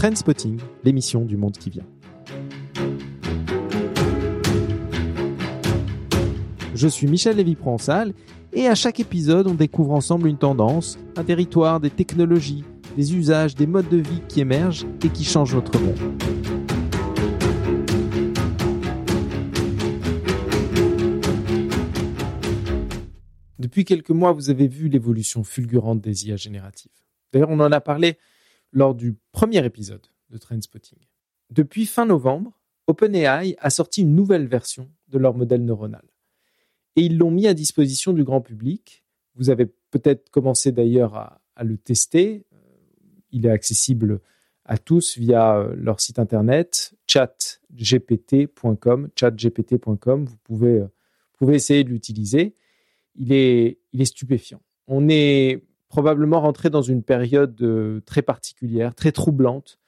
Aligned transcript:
Trendspotting, 0.00 0.58
l'émission 0.82 1.26
du 1.26 1.36
monde 1.36 1.58
qui 1.58 1.68
vient. 1.68 1.84
Je 6.74 6.88
suis 6.88 7.06
Michel 7.06 7.36
Lévy-Provençal 7.36 8.14
et 8.54 8.66
à 8.66 8.74
chaque 8.74 8.98
épisode, 8.98 9.46
on 9.46 9.52
découvre 9.52 9.92
ensemble 9.92 10.28
une 10.28 10.38
tendance, 10.38 10.98
un 11.18 11.24
territoire, 11.24 11.80
des 11.80 11.90
technologies, 11.90 12.64
des 12.96 13.14
usages, 13.14 13.54
des 13.54 13.66
modes 13.66 13.90
de 13.90 13.98
vie 13.98 14.22
qui 14.26 14.40
émergent 14.40 14.86
et 15.04 15.10
qui 15.10 15.22
changent 15.22 15.54
notre 15.54 15.78
monde. 15.78 15.98
Depuis 23.58 23.84
quelques 23.84 24.08
mois, 24.08 24.32
vous 24.32 24.48
avez 24.48 24.66
vu 24.66 24.88
l'évolution 24.88 25.44
fulgurante 25.44 26.00
des 26.00 26.26
IA 26.26 26.36
génératives. 26.36 26.90
D'ailleurs, 27.34 27.50
on 27.50 27.60
en 27.60 27.70
a 27.70 27.82
parlé 27.82 28.16
lors 28.72 28.94
du 28.94 29.16
premier 29.32 29.64
épisode 29.64 30.06
de 30.30 30.38
Trendspotting. 30.38 30.98
Depuis 31.50 31.86
fin 31.86 32.06
novembre, 32.06 32.58
OpenAI 32.86 33.56
a 33.58 33.70
sorti 33.70 34.02
une 34.02 34.14
nouvelle 34.14 34.46
version 34.46 34.88
de 35.08 35.18
leur 35.18 35.34
modèle 35.34 35.64
neuronal. 35.64 36.04
Et 36.96 37.02
ils 37.02 37.18
l'ont 37.18 37.30
mis 37.30 37.46
à 37.46 37.54
disposition 37.54 38.12
du 38.12 38.24
grand 38.24 38.40
public. 38.40 39.04
Vous 39.34 39.50
avez 39.50 39.66
peut-être 39.90 40.30
commencé 40.30 40.72
d'ailleurs 40.72 41.14
à, 41.16 41.40
le 41.62 41.76
tester. 41.76 42.46
Euh, 42.52 42.56
il 43.30 43.46
est 43.46 43.50
accessible 43.50 44.20
à 44.64 44.78
tous 44.78 45.18
via 45.18 45.58
euh, 45.58 45.74
leur 45.76 46.00
site 46.00 46.18
internet 46.18 46.94
chatgpt.com. 47.06 49.10
Chatgpt.com. 49.14 50.24
Vous 50.24 50.36
pouvez, 50.42 50.78
euh, 50.78 50.84
vous 50.84 51.38
pouvez 51.38 51.56
essayer 51.56 51.84
de 51.84 51.90
l'utiliser. 51.90 52.54
Il 53.14 53.32
est, 53.32 53.78
il 53.92 54.00
est 54.00 54.06
stupéfiant. 54.06 54.62
On 54.86 55.08
est 55.08 55.62
probablement 55.90 56.40
rentré 56.40 56.70
dans 56.70 56.80
une 56.80 57.02
période 57.02 58.02
très 58.06 58.22
particulière, 58.22 58.94
très 58.94 59.12
troublante, 59.12 59.78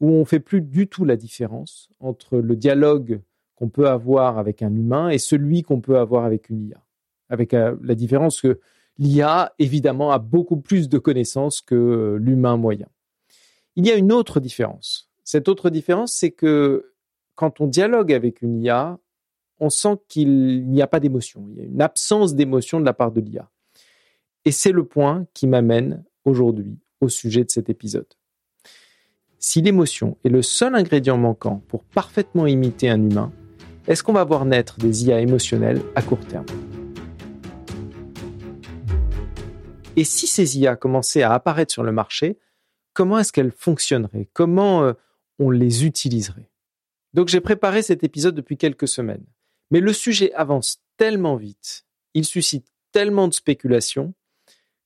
où 0.00 0.10
on 0.10 0.24
fait 0.24 0.40
plus 0.40 0.62
du 0.62 0.88
tout 0.88 1.04
la 1.04 1.16
différence 1.16 1.90
entre 2.00 2.38
le 2.38 2.56
dialogue 2.56 3.20
qu'on 3.56 3.68
peut 3.68 3.88
avoir 3.88 4.38
avec 4.38 4.62
un 4.62 4.72
humain 4.72 5.08
et 5.08 5.18
celui 5.18 5.62
qu'on 5.62 5.80
peut 5.80 5.98
avoir 5.98 6.24
avec 6.24 6.48
une 6.48 6.68
IA. 6.68 6.80
Avec 7.28 7.54
euh, 7.54 7.76
la 7.82 7.96
différence 7.96 8.40
que 8.40 8.60
l'IA, 8.98 9.52
évidemment, 9.58 10.12
a 10.12 10.18
beaucoup 10.18 10.58
plus 10.58 10.88
de 10.88 10.98
connaissances 10.98 11.60
que 11.60 12.16
l'humain 12.20 12.56
moyen. 12.56 12.86
Il 13.76 13.86
y 13.86 13.90
a 13.90 13.96
une 13.96 14.12
autre 14.12 14.40
différence. 14.40 15.10
Cette 15.24 15.48
autre 15.48 15.70
différence, 15.70 16.12
c'est 16.12 16.30
que 16.30 16.92
quand 17.34 17.60
on 17.60 17.66
dialogue 17.66 18.12
avec 18.12 18.42
une 18.42 18.62
IA, 18.62 18.98
on 19.60 19.70
sent 19.70 19.96
qu'il 20.08 20.68
n'y 20.68 20.80
a 20.80 20.86
pas 20.86 21.00
d'émotion. 21.00 21.46
Il 21.50 21.58
y 21.58 21.60
a 21.60 21.64
une 21.64 21.82
absence 21.82 22.34
d'émotion 22.34 22.80
de 22.80 22.84
la 22.84 22.94
part 22.94 23.12
de 23.12 23.20
l'IA. 23.20 23.50
Et 24.48 24.50
c'est 24.50 24.72
le 24.72 24.86
point 24.86 25.26
qui 25.34 25.46
m'amène 25.46 26.06
aujourd'hui 26.24 26.78
au 27.02 27.10
sujet 27.10 27.44
de 27.44 27.50
cet 27.50 27.68
épisode. 27.68 28.08
Si 29.38 29.60
l'émotion 29.60 30.16
est 30.24 30.30
le 30.30 30.40
seul 30.40 30.74
ingrédient 30.74 31.18
manquant 31.18 31.62
pour 31.68 31.84
parfaitement 31.84 32.46
imiter 32.46 32.88
un 32.88 33.02
humain, 33.02 33.30
est-ce 33.86 34.02
qu'on 34.02 34.14
va 34.14 34.24
voir 34.24 34.46
naître 34.46 34.78
des 34.78 35.04
IA 35.04 35.20
émotionnelles 35.20 35.82
à 35.94 36.00
court 36.00 36.24
terme? 36.26 36.46
Et 39.96 40.04
si 40.04 40.26
ces 40.26 40.58
IA 40.58 40.76
commençaient 40.76 41.20
à 41.20 41.34
apparaître 41.34 41.74
sur 41.74 41.82
le 41.82 41.92
marché, 41.92 42.38
comment 42.94 43.18
est-ce 43.18 43.34
qu'elles 43.34 43.52
fonctionneraient? 43.52 44.30
Comment 44.32 44.82
euh, 44.82 44.94
on 45.38 45.50
les 45.50 45.84
utiliserait? 45.84 46.48
Donc 47.12 47.28
j'ai 47.28 47.42
préparé 47.42 47.82
cet 47.82 48.02
épisode 48.02 48.34
depuis 48.34 48.56
quelques 48.56 48.88
semaines. 48.88 49.26
Mais 49.70 49.80
le 49.80 49.92
sujet 49.92 50.32
avance 50.32 50.80
tellement 50.96 51.36
vite, 51.36 51.84
il 52.14 52.24
suscite 52.24 52.66
tellement 52.92 53.28
de 53.28 53.34
spéculations 53.34 54.14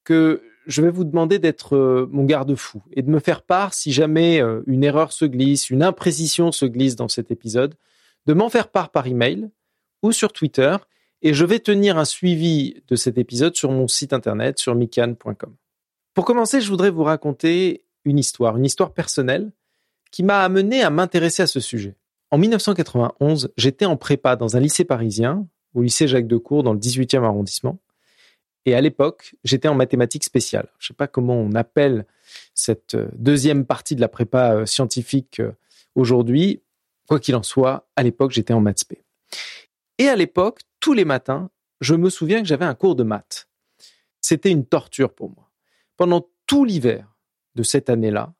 que 0.04 0.42
je 0.66 0.82
vais 0.82 0.90
vous 0.90 1.04
demander 1.04 1.38
d'être 1.38 1.76
euh, 1.76 2.08
mon 2.10 2.24
garde-fou 2.24 2.82
et 2.92 3.02
de 3.02 3.10
me 3.10 3.18
faire 3.18 3.42
part 3.42 3.74
si 3.74 3.92
jamais 3.92 4.40
euh, 4.40 4.62
une 4.66 4.84
erreur 4.84 5.12
se 5.12 5.24
glisse, 5.24 5.70
une 5.70 5.82
imprécision 5.82 6.52
se 6.52 6.66
glisse 6.66 6.96
dans 6.96 7.08
cet 7.08 7.30
épisode, 7.30 7.74
de 8.26 8.34
m'en 8.34 8.48
faire 8.48 8.68
part 8.68 8.90
par 8.90 9.06
email 9.06 9.50
ou 10.02 10.12
sur 10.12 10.32
Twitter 10.32 10.76
et 11.22 11.34
je 11.34 11.44
vais 11.44 11.58
tenir 11.58 11.98
un 11.98 12.04
suivi 12.04 12.82
de 12.88 12.96
cet 12.96 13.18
épisode 13.18 13.56
sur 13.56 13.70
mon 13.70 13.88
site 13.88 14.12
internet 14.12 14.58
sur 14.58 14.74
mikan.com. 14.74 15.54
Pour 16.14 16.24
commencer, 16.24 16.60
je 16.60 16.68
voudrais 16.68 16.90
vous 16.90 17.04
raconter 17.04 17.84
une 18.04 18.18
histoire, 18.18 18.56
une 18.56 18.64
histoire 18.64 18.92
personnelle 18.92 19.52
qui 20.10 20.22
m'a 20.22 20.40
amené 20.40 20.82
à 20.82 20.90
m'intéresser 20.90 21.42
à 21.42 21.46
ce 21.46 21.60
sujet. 21.60 21.96
En 22.30 22.38
1991, 22.38 23.52
j'étais 23.56 23.84
en 23.84 23.96
prépa 23.96 24.36
dans 24.36 24.56
un 24.56 24.60
lycée 24.60 24.84
parisien, 24.84 25.46
au 25.74 25.82
lycée 25.82 26.08
Jacques 26.08 26.26
Decour 26.26 26.62
dans 26.62 26.72
le 26.72 26.78
18e 26.78 27.22
arrondissement. 27.22 27.78
Et 28.64 28.74
à 28.74 28.80
l'époque, 28.80 29.34
j'étais 29.44 29.68
en 29.68 29.74
mathématiques 29.74 30.24
spéciales. 30.24 30.68
Je 30.78 30.84
ne 30.84 30.88
sais 30.88 30.94
pas 30.94 31.08
comment 31.08 31.36
on 31.36 31.54
appelle 31.54 32.06
cette 32.54 32.94
euh, 32.94 33.08
deuxième 33.14 33.66
partie 33.66 33.96
de 33.96 34.00
la 34.00 34.08
prépa 34.08 34.54
euh, 34.54 34.66
scientifique 34.66 35.40
euh, 35.40 35.52
aujourd'hui. 35.94 36.62
Quoi 37.08 37.18
qu'il 37.18 37.34
en 37.34 37.42
soit, 37.42 37.88
à 37.96 38.02
l'époque, 38.02 38.30
j'étais 38.30 38.54
en 38.54 38.60
maths 38.60 38.78
spé. 38.78 39.02
Et 39.98 40.08
à 40.08 40.16
l'époque, 40.16 40.60
tous 40.80 40.92
les 40.92 41.04
matins, 41.04 41.50
je 41.80 41.94
me 41.94 42.10
souviens 42.10 42.40
que 42.40 42.48
j'avais 42.48 42.64
un 42.64 42.74
cours 42.74 42.94
de 42.94 43.02
maths. 43.02 43.48
C'était 44.20 44.50
une 44.50 44.64
torture 44.64 45.12
pour 45.12 45.30
moi. 45.30 45.50
Pendant 45.96 46.28
tout 46.46 46.64
l'hiver 46.64 47.14
de 47.54 47.62
cette 47.62 47.90
année-là, 47.90 48.32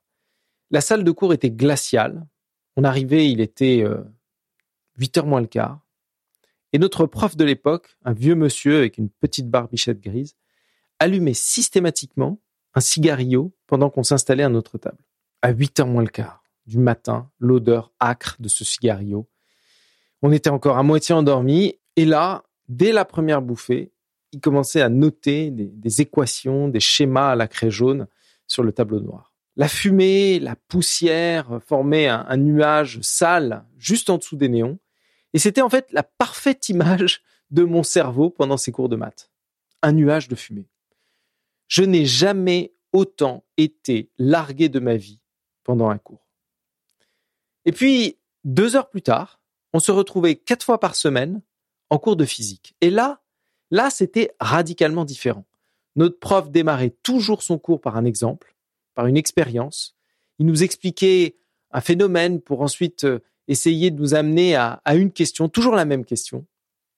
la 0.71 0.81
salle 0.81 1.03
de 1.03 1.11
cours 1.11 1.33
était 1.33 1.51
glaciale. 1.51 2.25
On 2.77 2.83
arrivait, 2.83 3.29
il 3.29 3.41
était 3.41 3.85
8 4.97 5.17
euh, 5.17 5.19
heures 5.19 5.27
moins 5.27 5.41
le 5.41 5.47
quart. 5.47 5.82
Et 6.73 6.79
notre 6.79 7.05
prof 7.05 7.37
de 7.37 7.45
l'époque, 7.45 7.95
un 8.03 8.13
vieux 8.13 8.35
monsieur 8.35 8.77
avec 8.77 8.97
une 8.97 9.09
petite 9.09 9.49
barbichette 9.49 10.01
grise, 10.01 10.35
allumait 10.99 11.33
systématiquement 11.33 12.39
un 12.73 12.81
cigarillo 12.81 13.53
pendant 13.67 13.89
qu'on 13.89 14.03
s'installait 14.03 14.43
à 14.43 14.49
notre 14.49 14.77
table. 14.77 15.03
À 15.41 15.51
8 15.51 15.79
heures 15.81 15.87
moins 15.87 16.03
le 16.03 16.09
quart 16.09 16.43
du 16.65 16.77
matin, 16.77 17.29
l'odeur 17.39 17.91
âcre 18.01 18.37
de 18.39 18.47
ce 18.47 18.63
cigario. 18.63 19.27
On 20.21 20.31
était 20.31 20.49
encore 20.49 20.77
à 20.77 20.83
moitié 20.83 21.13
endormi 21.13 21.75
et 21.95 22.05
là, 22.05 22.43
dès 22.69 22.91
la 22.91 23.05
première 23.05 23.41
bouffée, 23.41 23.91
il 24.31 24.39
commençait 24.39 24.81
à 24.81 24.89
noter 24.89 25.51
des, 25.51 26.01
équations, 26.01 26.67
des 26.69 26.79
schémas 26.79 27.31
à 27.31 27.35
la 27.35 27.47
craie 27.47 27.69
jaune 27.69 28.07
sur 28.47 28.63
le 28.63 28.71
tableau 28.71 28.99
noir. 28.99 29.33
La 29.55 29.67
fumée, 29.67 30.39
la 30.39 30.55
poussière 30.55 31.59
formaient 31.67 32.07
un 32.07 32.37
nuage 32.37 32.99
sale 33.01 33.65
juste 33.77 34.09
en 34.09 34.17
dessous 34.17 34.37
des 34.37 34.49
néons. 34.49 34.79
Et 35.33 35.39
c'était 35.39 35.61
en 35.61 35.69
fait 35.69 35.91
la 35.91 36.03
parfaite 36.03 36.69
image 36.69 37.23
de 37.51 37.63
mon 37.63 37.83
cerveau 37.83 38.29
pendant 38.29 38.57
ces 38.57 38.71
cours 38.71 38.89
de 38.89 38.95
maths. 38.95 39.31
Un 39.81 39.91
nuage 39.91 40.27
de 40.27 40.35
fumée. 40.35 40.69
Je 41.67 41.83
n'ai 41.83 42.05
jamais 42.05 42.73
autant 42.91 43.43
été 43.57 44.11
largué 44.17 44.69
de 44.69 44.79
ma 44.79 44.95
vie 44.95 45.19
pendant 45.63 45.89
un 45.89 45.97
cours. 45.97 46.27
Et 47.65 47.71
puis, 47.71 48.17
deux 48.43 48.75
heures 48.75 48.89
plus 48.89 49.01
tard, 49.01 49.41
on 49.73 49.79
se 49.79 49.91
retrouvait 49.91 50.35
quatre 50.35 50.63
fois 50.63 50.79
par 50.79 50.95
semaine 50.95 51.41
en 51.89 51.97
cours 51.97 52.15
de 52.15 52.25
physique. 52.25 52.75
Et 52.81 52.89
là, 52.89 53.21
là, 53.71 53.89
c'était 53.89 54.35
radicalement 54.39 55.05
différent. 55.05 55.45
Notre 55.95 56.19
prof 56.19 56.49
démarrait 56.49 56.95
toujours 57.03 57.43
son 57.43 57.57
cours 57.57 57.81
par 57.81 57.97
un 57.97 58.05
exemple, 58.05 58.55
par 58.95 59.07
une 59.07 59.17
expérience. 59.17 59.95
Il 60.39 60.45
nous 60.45 60.63
expliquait 60.63 61.37
un 61.71 61.81
phénomène 61.81 62.41
pour 62.41 62.61
ensuite 62.61 63.03
euh, 63.03 63.19
essayer 63.47 63.91
de 63.91 63.99
nous 63.99 64.13
amener 64.13 64.55
à, 64.55 64.81
une 64.93 65.11
question, 65.11 65.49
toujours 65.49 65.75
la 65.75 65.85
même 65.85 66.05
question. 66.05 66.45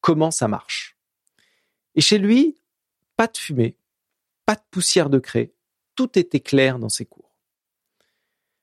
Comment 0.02 0.32
ça 0.32 0.48
marche? 0.48 0.98
Et 1.96 2.02
chez 2.02 2.18
lui, 2.18 2.58
pas 3.16 3.28
de 3.28 3.38
fumée, 3.38 3.78
pas 4.46 4.56
de 4.56 4.62
poussière 4.70 5.10
de 5.10 5.20
craie. 5.20 5.54
Tout 5.96 6.20
était 6.20 6.42
clair 6.42 6.78
dans 6.78 6.90
ses 6.90 7.06
cours. 7.06 7.36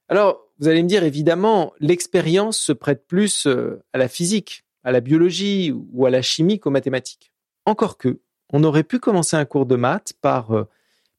Alors, 0.09 0.47
vous 0.59 0.69
allez 0.69 0.83
me 0.83 0.89
dire, 0.89 1.03
évidemment, 1.03 1.73
l'expérience 1.81 2.59
se 2.59 2.73
prête 2.73 3.07
plus 3.07 3.47
euh, 3.47 3.83
à 3.93 3.99
la 3.99 4.09
physique, 4.09 4.65
à 4.85 4.93
la 4.93 5.01
biologie 5.01 5.73
ou 5.73 6.07
à 6.07 6.11
la 6.11 6.23
chimie 6.23 6.61
qu'aux 6.61 6.71
mathématiques. 6.71 7.33
Encore 7.65 7.97
que, 7.97 8.21
on 8.53 8.63
aurait 8.65 8.85
pu 8.85 8.99
commencer 8.99 9.37
un 9.37 9.47
cours 9.47 9.67
de 9.67 9.77
maths 9.77 10.13
par, 10.21 10.53
euh, 10.53 10.69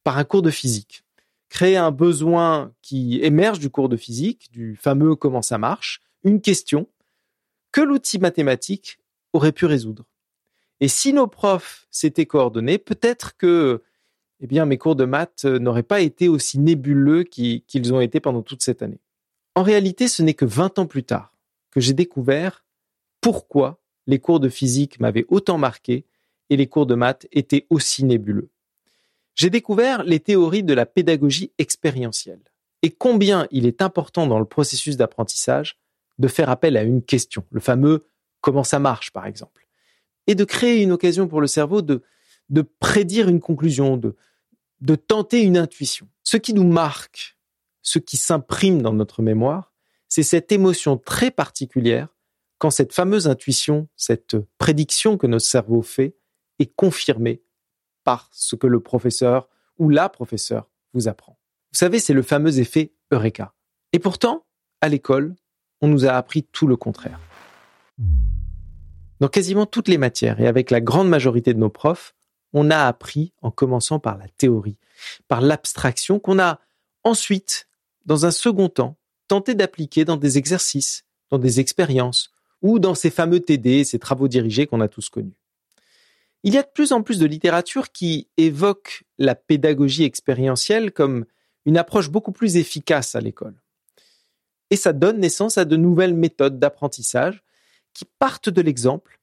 par 0.04 0.18
un 0.18 0.24
cours 0.24 0.44
de 0.44 0.52
physique. 0.52 1.04
Créer 1.50 1.78
un 1.78 1.92
besoin 1.92 2.72
qui 2.82 3.20
émerge 3.22 3.60
du 3.60 3.70
cours 3.70 3.90
de 3.90 3.98
physique, 3.98 4.52
du 4.52 4.76
fameux 4.76 5.16
comment 5.16 5.42
ça 5.42 5.58
marche, 5.58 6.02
une 6.24 6.42
question 6.42 6.88
que 7.72 7.82
l'outil 7.82 8.20
mathématique 8.20 9.00
aurait 9.34 9.52
pu 9.52 9.66
résoudre. 9.66 10.06
Et 10.80 10.88
si 10.88 11.14
nos 11.14 11.28
profs 11.28 11.88
s'étaient 11.92 12.26
coordonnés, 12.26 12.78
peut-être 12.78 13.38
que 13.38 13.82
eh 14.40 14.66
mes 14.66 14.78
cours 14.78 14.96
de 14.96 15.06
maths 15.06 15.46
n'auraient 15.46 15.84
pas 15.84 16.02
été 16.02 16.28
aussi 16.28 16.60
nébuleux 16.60 17.24
qu'ils 17.24 17.94
ont 17.94 18.02
été 18.02 18.20
pendant 18.20 18.42
toute 18.42 18.62
cette 18.62 18.82
année. 18.82 19.00
En 19.56 19.64
réalité, 19.64 20.08
ce 20.08 20.22
n'est 20.22 20.34
que 20.34 20.46
20 20.46 20.80
ans 20.80 20.86
plus 20.86 21.04
tard 21.04 21.34
que 21.72 21.80
j'ai 21.80 21.94
découvert 21.94 22.66
pourquoi 23.22 23.82
les 24.06 24.20
cours 24.20 24.40
de 24.40 24.50
physique 24.50 25.00
m'avaient 25.00 25.26
autant 25.30 25.58
marqué 25.58 26.06
et 26.50 26.58
les 26.58 26.68
cours 26.68 26.86
de 26.86 26.96
maths 26.96 27.28
étaient 27.32 27.66
aussi 27.70 28.04
nébuleux. 28.04 28.50
J'ai 29.36 29.50
découvert 29.50 30.04
les 30.04 30.20
théories 30.20 30.64
de 30.64 30.74
la 30.74 30.86
pédagogie 30.86 31.52
expérientielle 31.58 32.44
et 32.82 32.92
combien 32.92 33.48
il 33.50 33.66
est 33.66 33.82
important 33.82 34.28
dans 34.28 34.40
le 34.40 34.46
processus 34.46 34.98
d'apprentissage 34.98 35.80
de 36.20 36.28
faire 36.28 36.50
appel 36.50 36.78
à 36.78 36.84
une 36.84 37.02
question, 37.02 37.46
le 37.52 37.60
fameux 37.60 38.06
comment 38.42 38.64
ça 38.64 38.80
marche 38.80 39.12
par 39.12 39.26
exemple, 39.26 39.68
et 40.28 40.36
de 40.36 40.44
créer 40.44 40.82
une 40.82 40.92
occasion 40.92 41.28
pour 41.28 41.42
le 41.42 41.48
cerveau 41.48 41.82
de, 41.82 42.04
prédire 42.80 43.30
une 43.30 43.40
conclusion, 43.40 43.98
de 43.98 44.96
tenter 44.96 45.42
une 45.42 45.58
intuition. 45.58 46.08
Ce 46.24 46.38
qui 46.38 46.54
nous 46.54 46.68
marque 46.68 47.38
ce 47.84 48.00
qui 48.00 48.18
s'imprime 48.18 48.82
dans 48.82 48.94
notre 48.94 49.22
mémoire, 49.22 49.74
c'est 50.08 50.24
cette 50.24 50.52
émotion 50.52 50.98
très 50.98 51.30
particulière 51.30 52.08
quand 52.58 52.72
cette 52.72 52.94
fameuse 52.94 53.28
intuition, 53.28 53.90
cette 53.98 54.38
prédiction 54.58 55.18
que 55.18 55.28
notre 55.28 55.46
cerveau 55.46 55.82
fait, 55.82 56.16
est 56.60 56.74
confirmée 56.74 57.44
par 58.04 58.30
ce 58.32 58.56
que 58.56 58.68
le 58.68 58.80
professeur 58.80 59.50
ou 59.78 59.90
la 59.90 60.08
professeure 60.08 60.70
vous 60.94 61.08
apprend. 61.08 61.38
Vous 61.74 61.80
savez, 61.80 62.00
c'est 62.00 62.14
le 62.14 62.22
fameux 62.22 62.60
effet 62.60 62.94
Eureka. 63.12 63.54
Et 63.92 64.00
pourtant, 64.00 64.46
à 64.82 64.88
l'école, 64.88 65.36
on 65.84 65.90
nous 65.90 66.06
a 66.06 66.14
appris 66.14 66.44
tout 66.44 66.66
le 66.66 66.78
contraire. 66.78 67.20
Dans 69.20 69.28
quasiment 69.28 69.66
toutes 69.66 69.90
les 69.90 69.98
matières 69.98 70.40
et 70.40 70.48
avec 70.48 70.72
la 70.72 70.80
grande 70.80 71.10
majorité 71.10 71.54
de 71.54 71.60
nos 71.60 71.70
profs, 71.70 72.16
on 72.54 72.72
a 72.72 72.88
appris 72.88 73.34
en 73.42 73.52
commençant 73.52 74.00
par 74.00 74.18
la 74.18 74.30
théorie, 74.30 74.78
par 75.28 75.42
l'abstraction 75.42 76.20
qu'on 76.20 76.40
a 76.40 76.62
ensuite, 77.04 77.68
dans 78.06 78.26
un 78.26 78.32
second 78.32 78.70
temps, 78.70 78.96
tenté 79.28 79.56
d'appliquer 79.56 80.06
dans 80.06 80.16
des 80.16 80.38
exercices, 80.38 81.04
dans 81.30 81.38
des 81.38 81.60
expériences 81.60 82.32
ou 82.62 82.80
dans 82.80 82.96
ces 82.96 83.10
fameux 83.10 83.42
TD, 83.42 83.84
ces 83.84 84.00
travaux 84.00 84.30
dirigés 84.30 84.68
qu'on 84.68 84.80
a 84.80 84.88
tous 84.88 85.10
connus. 85.10 85.36
Il 86.44 86.54
y 86.54 86.58
a 86.58 86.64
de 86.64 86.72
plus 86.74 86.94
en 86.94 87.04
plus 87.04 87.20
de 87.20 87.26
littérature 87.26 87.92
qui 87.92 88.30
évoque 88.38 89.04
la 89.18 89.36
pédagogie 89.36 90.06
expérientielle 90.06 90.94
comme 90.94 91.26
une 91.66 91.78
approche 91.78 92.10
beaucoup 92.10 92.32
plus 92.32 92.56
efficace 92.56 93.16
à 93.16 93.20
l'école. 93.20 93.63
Et 94.74 94.76
ça 94.76 94.92
donne 94.92 95.20
naissance 95.20 95.60
à 95.60 95.66
de 95.66 95.76
nouvelles 95.76 96.16
méthodes 96.16 96.58
d'apprentissage 96.58 97.44
qui 97.94 98.06
partent 98.18 98.50
de 98.50 98.60
l'exemple 98.60 99.20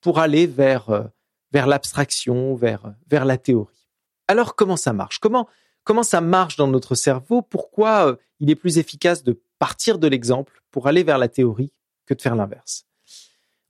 pour 0.00 0.18
aller 0.18 0.48
vers, 0.48 0.90
euh, 0.90 1.04
l'abstraction, 1.52 2.56
vers, 2.56 2.92
vers 3.08 3.24
la 3.24 3.38
théorie. 3.38 3.86
Alors 4.26 4.56
comment 4.56 4.76
ça 4.76 4.92
marche? 4.92 5.20
Comment 5.20 5.46
comment 5.84 6.02
ça 6.02 6.20
marche 6.20 6.56
dans 6.56 6.66
notre 6.66 6.96
cerveau? 6.96 7.40
Pourquoi 7.40 8.08
euh, 8.08 8.16
il 8.40 8.50
est 8.50 8.56
plus 8.56 8.78
efficace 8.78 9.22
de 9.22 9.40
partir 9.60 10.00
de 10.00 10.08
l'exemple 10.08 10.60
pour 10.72 10.88
aller 10.88 11.04
vers 11.04 11.18
la 11.18 11.28
théorie 11.28 11.70
que 12.04 12.14
de 12.14 12.20
faire 12.20 12.34
l'inverse? 12.34 12.84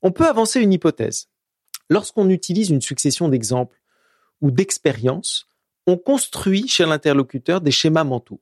On 0.00 0.12
peut 0.12 0.26
avancer 0.26 0.58
une 0.62 0.72
hypothèse. 0.72 1.28
Lorsqu'on 1.90 2.31
utilise 2.31 2.70
une 2.70 2.81
succession 2.81 3.28
d'exemples 3.28 3.78
ou 4.40 4.50
d'expériences, 4.50 5.49
on 5.87 5.99
construit 5.99 6.67
chez 6.67 6.87
l'interlocuteur 6.87 7.61
des 7.61 7.72
schémas 7.72 8.05
mentaux, 8.05 8.40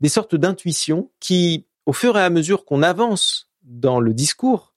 des 0.00 0.08
sortes 0.08 0.34
d'intuitions 0.34 1.10
qui, 1.20 1.66
au 1.86 1.92
fur 1.92 2.16
et 2.16 2.22
à 2.22 2.30
mesure 2.30 2.64
qu'on 2.64 2.82
avance 2.82 3.50
dans 3.62 4.00
le 4.00 4.14
discours, 4.14 4.74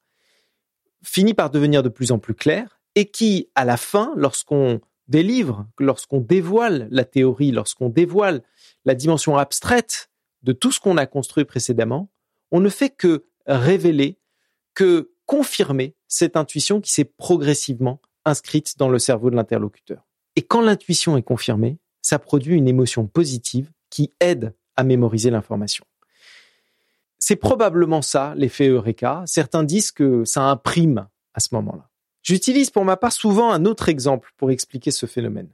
finit 1.03 1.33
par 1.33 1.49
devenir 1.49 1.83
de 1.83 1.89
plus 1.89 2.11
en 2.11 2.19
plus 2.19 2.33
claires 2.33 2.81
et 2.95 3.09
qui, 3.09 3.49
à 3.55 3.65
la 3.65 3.77
fin, 3.77 4.13
lorsqu'on 4.15 4.81
délivre, 5.07 5.67
lorsqu'on 5.79 6.21
dévoile 6.21 6.87
la 6.91 7.05
théorie, 7.05 7.51
lorsqu'on 7.51 7.89
dévoile 7.89 8.41
la 8.85 8.95
dimension 8.95 9.37
abstraite 9.37 10.09
de 10.43 10.53
tout 10.53 10.71
ce 10.71 10.79
qu'on 10.79 10.97
a 10.97 11.05
construit 11.05 11.45
précédemment, 11.45 12.09
on 12.51 12.59
ne 12.59 12.69
fait 12.69 12.89
que 12.89 13.25
révéler, 13.45 14.17
que 14.73 15.11
confirmer 15.25 15.95
cette 16.07 16.37
intuition 16.37 16.81
qui 16.81 16.91
s'est 16.91 17.05
progressivement 17.05 18.01
inscrite 18.25 18.77
dans 18.77 18.89
le 18.89 18.99
cerveau 18.99 19.29
de 19.29 19.35
l'interlocuteur. 19.35 20.07
Et 20.35 20.41
quand 20.41 20.61
l'intuition 20.61 21.17
est 21.17 21.23
confirmée, 21.23 21.79
ça 22.01 22.19
produit 22.19 22.55
une 22.55 22.67
émotion 22.67 23.07
positive 23.07 23.71
qui 23.89 24.13
aide 24.19 24.53
à 24.75 24.83
mémoriser 24.83 25.29
l'information. 25.29 25.85
C'est 27.25 27.37
probablement 27.37 28.01
ça 28.01 28.33
l'effet 28.35 28.67
Eureka. 28.67 29.23
Certains 29.27 29.63
disent 29.63 29.93
que 29.93 30.25
ça 30.25 30.41
imprime 30.41 31.07
à 31.33 31.39
ce 31.39 31.55
moment-là. 31.55 31.89
J'utilise 32.21 32.69
pour 32.69 32.83
ma 32.83 32.97
part 32.97 33.13
souvent 33.13 33.53
un 33.53 33.63
autre 33.63 33.87
exemple 33.87 34.33
pour 34.35 34.51
expliquer 34.51 34.91
ce 34.91 35.05
phénomène. 35.05 35.47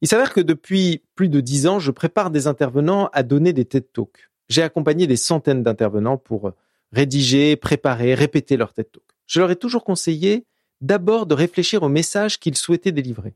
Il 0.00 0.08
s'avère 0.08 0.32
que 0.32 0.40
depuis 0.40 1.02
plus 1.14 1.28
de 1.28 1.40
dix 1.40 1.66
ans, 1.66 1.80
je 1.80 1.90
prépare 1.90 2.30
des 2.30 2.46
intervenants 2.46 3.10
à 3.12 3.22
donner 3.22 3.52
des 3.52 3.66
TED 3.66 3.92
Talks. 3.92 4.30
J'ai 4.48 4.62
accompagné 4.62 5.06
des 5.06 5.18
centaines 5.18 5.62
d'intervenants 5.62 6.16
pour 6.16 6.52
rédiger, 6.92 7.56
préparer, 7.56 8.14
répéter 8.14 8.56
leur 8.56 8.72
TED 8.72 8.90
Talk. 8.90 9.04
Je 9.26 9.40
leur 9.40 9.50
ai 9.50 9.56
toujours 9.56 9.84
conseillé 9.84 10.46
d'abord 10.80 11.26
de 11.26 11.34
réfléchir 11.34 11.82
au 11.82 11.90
message 11.90 12.40
qu'ils 12.40 12.56
souhaitaient 12.56 12.90
délivrer. 12.90 13.34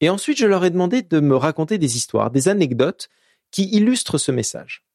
Et 0.00 0.08
ensuite, 0.08 0.38
je 0.38 0.46
leur 0.46 0.64
ai 0.64 0.70
demandé 0.70 1.02
de 1.02 1.20
me 1.20 1.36
raconter 1.36 1.76
des 1.76 1.98
histoires, 1.98 2.30
des 2.30 2.48
anecdotes 2.48 3.10
qui 3.50 3.68
illustrent 3.76 4.16
ce 4.16 4.32
message. 4.32 4.87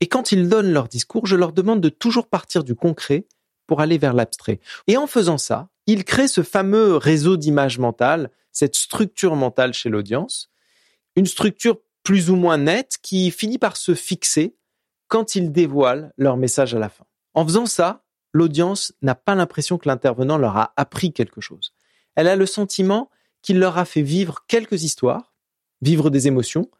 Et 0.00 0.06
quand 0.06 0.32
ils 0.32 0.48
donnent 0.48 0.72
leur 0.72 0.88
discours, 0.88 1.26
je 1.26 1.36
leur 1.36 1.52
demande 1.52 1.80
de 1.80 1.88
toujours 1.88 2.26
partir 2.26 2.64
du 2.64 2.74
concret 2.74 3.26
pour 3.66 3.80
aller 3.80 3.98
vers 3.98 4.14
l'abstrait. 4.14 4.60
Et 4.86 4.96
en 4.96 5.06
faisant 5.06 5.38
ça, 5.38 5.68
ils 5.86 6.04
créent 6.04 6.28
ce 6.28 6.42
fameux 6.42 6.96
réseau 6.96 7.36
d'images 7.36 7.78
mentales, 7.78 8.30
cette 8.52 8.74
structure 8.74 9.36
mentale 9.36 9.74
chez 9.74 9.88
l'audience, 9.88 10.50
une 11.16 11.26
structure 11.26 11.78
plus 12.02 12.30
ou 12.30 12.36
moins 12.36 12.58
nette 12.58 12.96
qui 13.02 13.30
finit 13.30 13.58
par 13.58 13.76
se 13.76 13.94
fixer 13.94 14.56
quand 15.08 15.34
ils 15.34 15.52
dévoilent 15.52 16.12
leur 16.16 16.36
message 16.36 16.74
à 16.74 16.78
la 16.78 16.88
fin. 16.88 17.04
En 17.34 17.44
faisant 17.44 17.66
ça, 17.66 18.04
l'audience 18.32 18.92
n'a 19.02 19.14
pas 19.14 19.34
l'impression 19.34 19.78
que 19.78 19.88
l'intervenant 19.88 20.38
leur 20.38 20.56
a 20.56 20.72
appris 20.76 21.12
quelque 21.12 21.40
chose. 21.40 21.74
Elle 22.14 22.28
a 22.28 22.36
le 22.36 22.46
sentiment 22.46 23.10
qu'il 23.42 23.58
leur 23.58 23.78
a 23.78 23.84
fait 23.84 24.02
vivre 24.02 24.44
quelques 24.48 24.82
histoires, 24.82 25.32
vivre 25.82 26.10
des 26.10 26.26
émotions, 26.26 26.70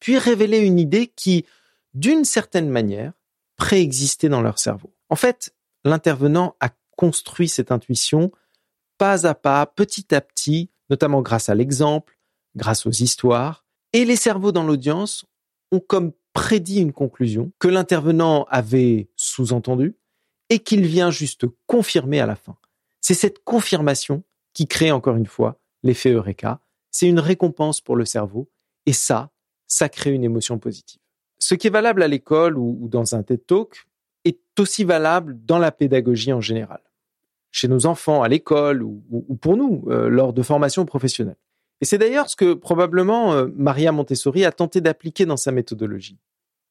puis 0.00 0.18
révéler 0.18 0.58
une 0.58 0.78
idée 0.78 1.06
qui, 1.06 1.46
d'une 1.94 2.24
certaine 2.24 2.68
manière, 2.68 3.12
préexistait 3.56 4.28
dans 4.28 4.42
leur 4.42 4.58
cerveau. 4.58 4.94
En 5.08 5.16
fait, 5.16 5.54
l'intervenant 5.84 6.56
a 6.60 6.70
construit 6.96 7.48
cette 7.48 7.72
intuition 7.72 8.32
pas 8.98 9.26
à 9.26 9.34
pas, 9.34 9.66
petit 9.66 10.14
à 10.14 10.20
petit, 10.20 10.70
notamment 10.90 11.22
grâce 11.22 11.48
à 11.48 11.54
l'exemple, 11.54 12.18
grâce 12.56 12.86
aux 12.86 12.92
histoires, 12.92 13.64
et 13.92 14.04
les 14.04 14.16
cerveaux 14.16 14.52
dans 14.52 14.64
l'audience 14.64 15.24
ont 15.72 15.80
comme 15.80 16.12
prédit 16.32 16.80
une 16.80 16.92
conclusion 16.92 17.52
que 17.58 17.68
l'intervenant 17.68 18.44
avait 18.50 19.08
sous-entendue 19.16 19.96
et 20.50 20.58
qu'il 20.58 20.86
vient 20.86 21.10
juste 21.10 21.46
confirmer 21.66 22.20
à 22.20 22.26
la 22.26 22.36
fin. 22.36 22.56
C'est 23.00 23.14
cette 23.14 23.44
confirmation 23.44 24.24
qui 24.52 24.66
crée 24.66 24.90
encore 24.90 25.16
une 25.16 25.26
fois 25.26 25.60
l'effet 25.82 26.10
Eureka. 26.10 26.60
C'est 26.90 27.08
une 27.08 27.20
récompense 27.20 27.80
pour 27.80 27.96
le 27.96 28.04
cerveau 28.04 28.50
et 28.86 28.92
ça, 28.92 29.30
ça 29.66 29.88
crée 29.88 30.12
une 30.12 30.24
émotion 30.24 30.58
positive. 30.58 31.00
Ce 31.38 31.54
qui 31.54 31.66
est 31.66 31.70
valable 31.70 32.02
à 32.02 32.08
l'école 32.08 32.56
ou, 32.58 32.88
dans 32.88 33.14
un 33.14 33.22
TED 33.22 33.46
Talk 33.46 33.86
est 34.24 34.38
aussi 34.58 34.84
valable 34.84 35.38
dans 35.44 35.58
la 35.58 35.72
pédagogie 35.72 36.32
en 36.32 36.40
général, 36.40 36.80
chez 37.50 37.68
nos 37.68 37.86
enfants 37.86 38.22
à 38.22 38.28
l'école 38.28 38.82
ou, 38.82 39.02
pour 39.40 39.56
nous 39.56 39.84
euh, 39.88 40.08
lors 40.08 40.32
de 40.32 40.42
formations 40.42 40.86
professionnelles. 40.86 41.36
Et 41.80 41.84
c'est 41.84 41.98
d'ailleurs 41.98 42.30
ce 42.30 42.36
que 42.36 42.54
probablement 42.54 43.34
euh, 43.34 43.48
Maria 43.56 43.92
Montessori 43.92 44.44
a 44.44 44.52
tenté 44.52 44.80
d'appliquer 44.80 45.26
dans 45.26 45.36
sa 45.36 45.52
méthodologie. 45.52 46.18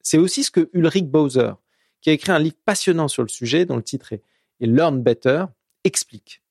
C'est 0.02 0.18
aussi 0.18 0.44
ce 0.44 0.52
que 0.52 0.70
Ulrich 0.74 1.08
Bowser, 1.08 1.54
qui 2.02 2.10
a 2.10 2.14
écrit 2.14 2.32
un 2.32 2.40
livre 2.40 2.58
passionnant 2.66 3.08
sur 3.08 3.24
le 3.24 3.30
sujet, 3.30 3.66
dont 3.66 3.76
le 3.76 3.84
titre 3.84 4.14
est, 4.14 4.22
Learn 4.60 5.02
Better, 5.02 5.46
explique. 5.84 6.42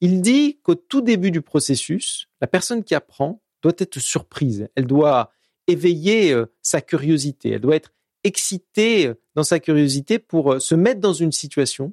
Il 0.00 0.22
dit 0.22 0.58
qu'au 0.62 0.74
tout 0.74 1.02
début 1.02 1.30
du 1.30 1.42
processus, 1.42 2.28
la 2.40 2.46
personne 2.46 2.84
qui 2.84 2.94
apprend 2.94 3.42
doit 3.62 3.72
être 3.78 3.98
surprise. 3.98 4.68
Elle 4.74 4.86
doit 4.86 5.32
éveiller 5.70 6.32
euh, 6.32 6.46
sa 6.62 6.80
curiosité. 6.80 7.50
Elle 7.50 7.60
doit 7.60 7.76
être 7.76 7.92
excitée 8.24 9.06
euh, 9.06 9.14
dans 9.34 9.44
sa 9.44 9.60
curiosité 9.60 10.18
pour 10.18 10.60
se 10.60 10.74
mettre 10.74 11.00
dans 11.00 11.12
une 11.12 11.32
situation 11.32 11.92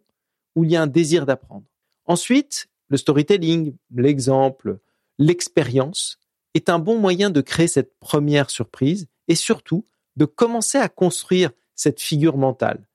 où 0.56 0.64
il 0.64 0.72
y 0.72 0.76
a 0.76 0.82
un 0.82 0.88
désir 0.88 1.26
d'apprendre. 1.26 1.66
Ensuite, 2.06 2.68
le 2.90 2.98
storytelling, 2.98 3.76
l'exemple, 3.94 4.80
l'expérience 5.20 6.20
est 6.54 6.70
un 6.70 6.80
bon 6.80 6.98
moyen 6.98 7.30
de 7.30 7.42
créer 7.42 7.68
cette 7.68 7.98
première 8.00 8.50
surprise 8.50 9.08
et 9.28 9.36
surtout 9.36 9.86
de 10.16 10.26
commencer 10.26 10.78
à 10.78 10.90
construire 10.90 11.52
cette 11.76 12.02
figure 12.02 12.38
mentale 12.38 12.88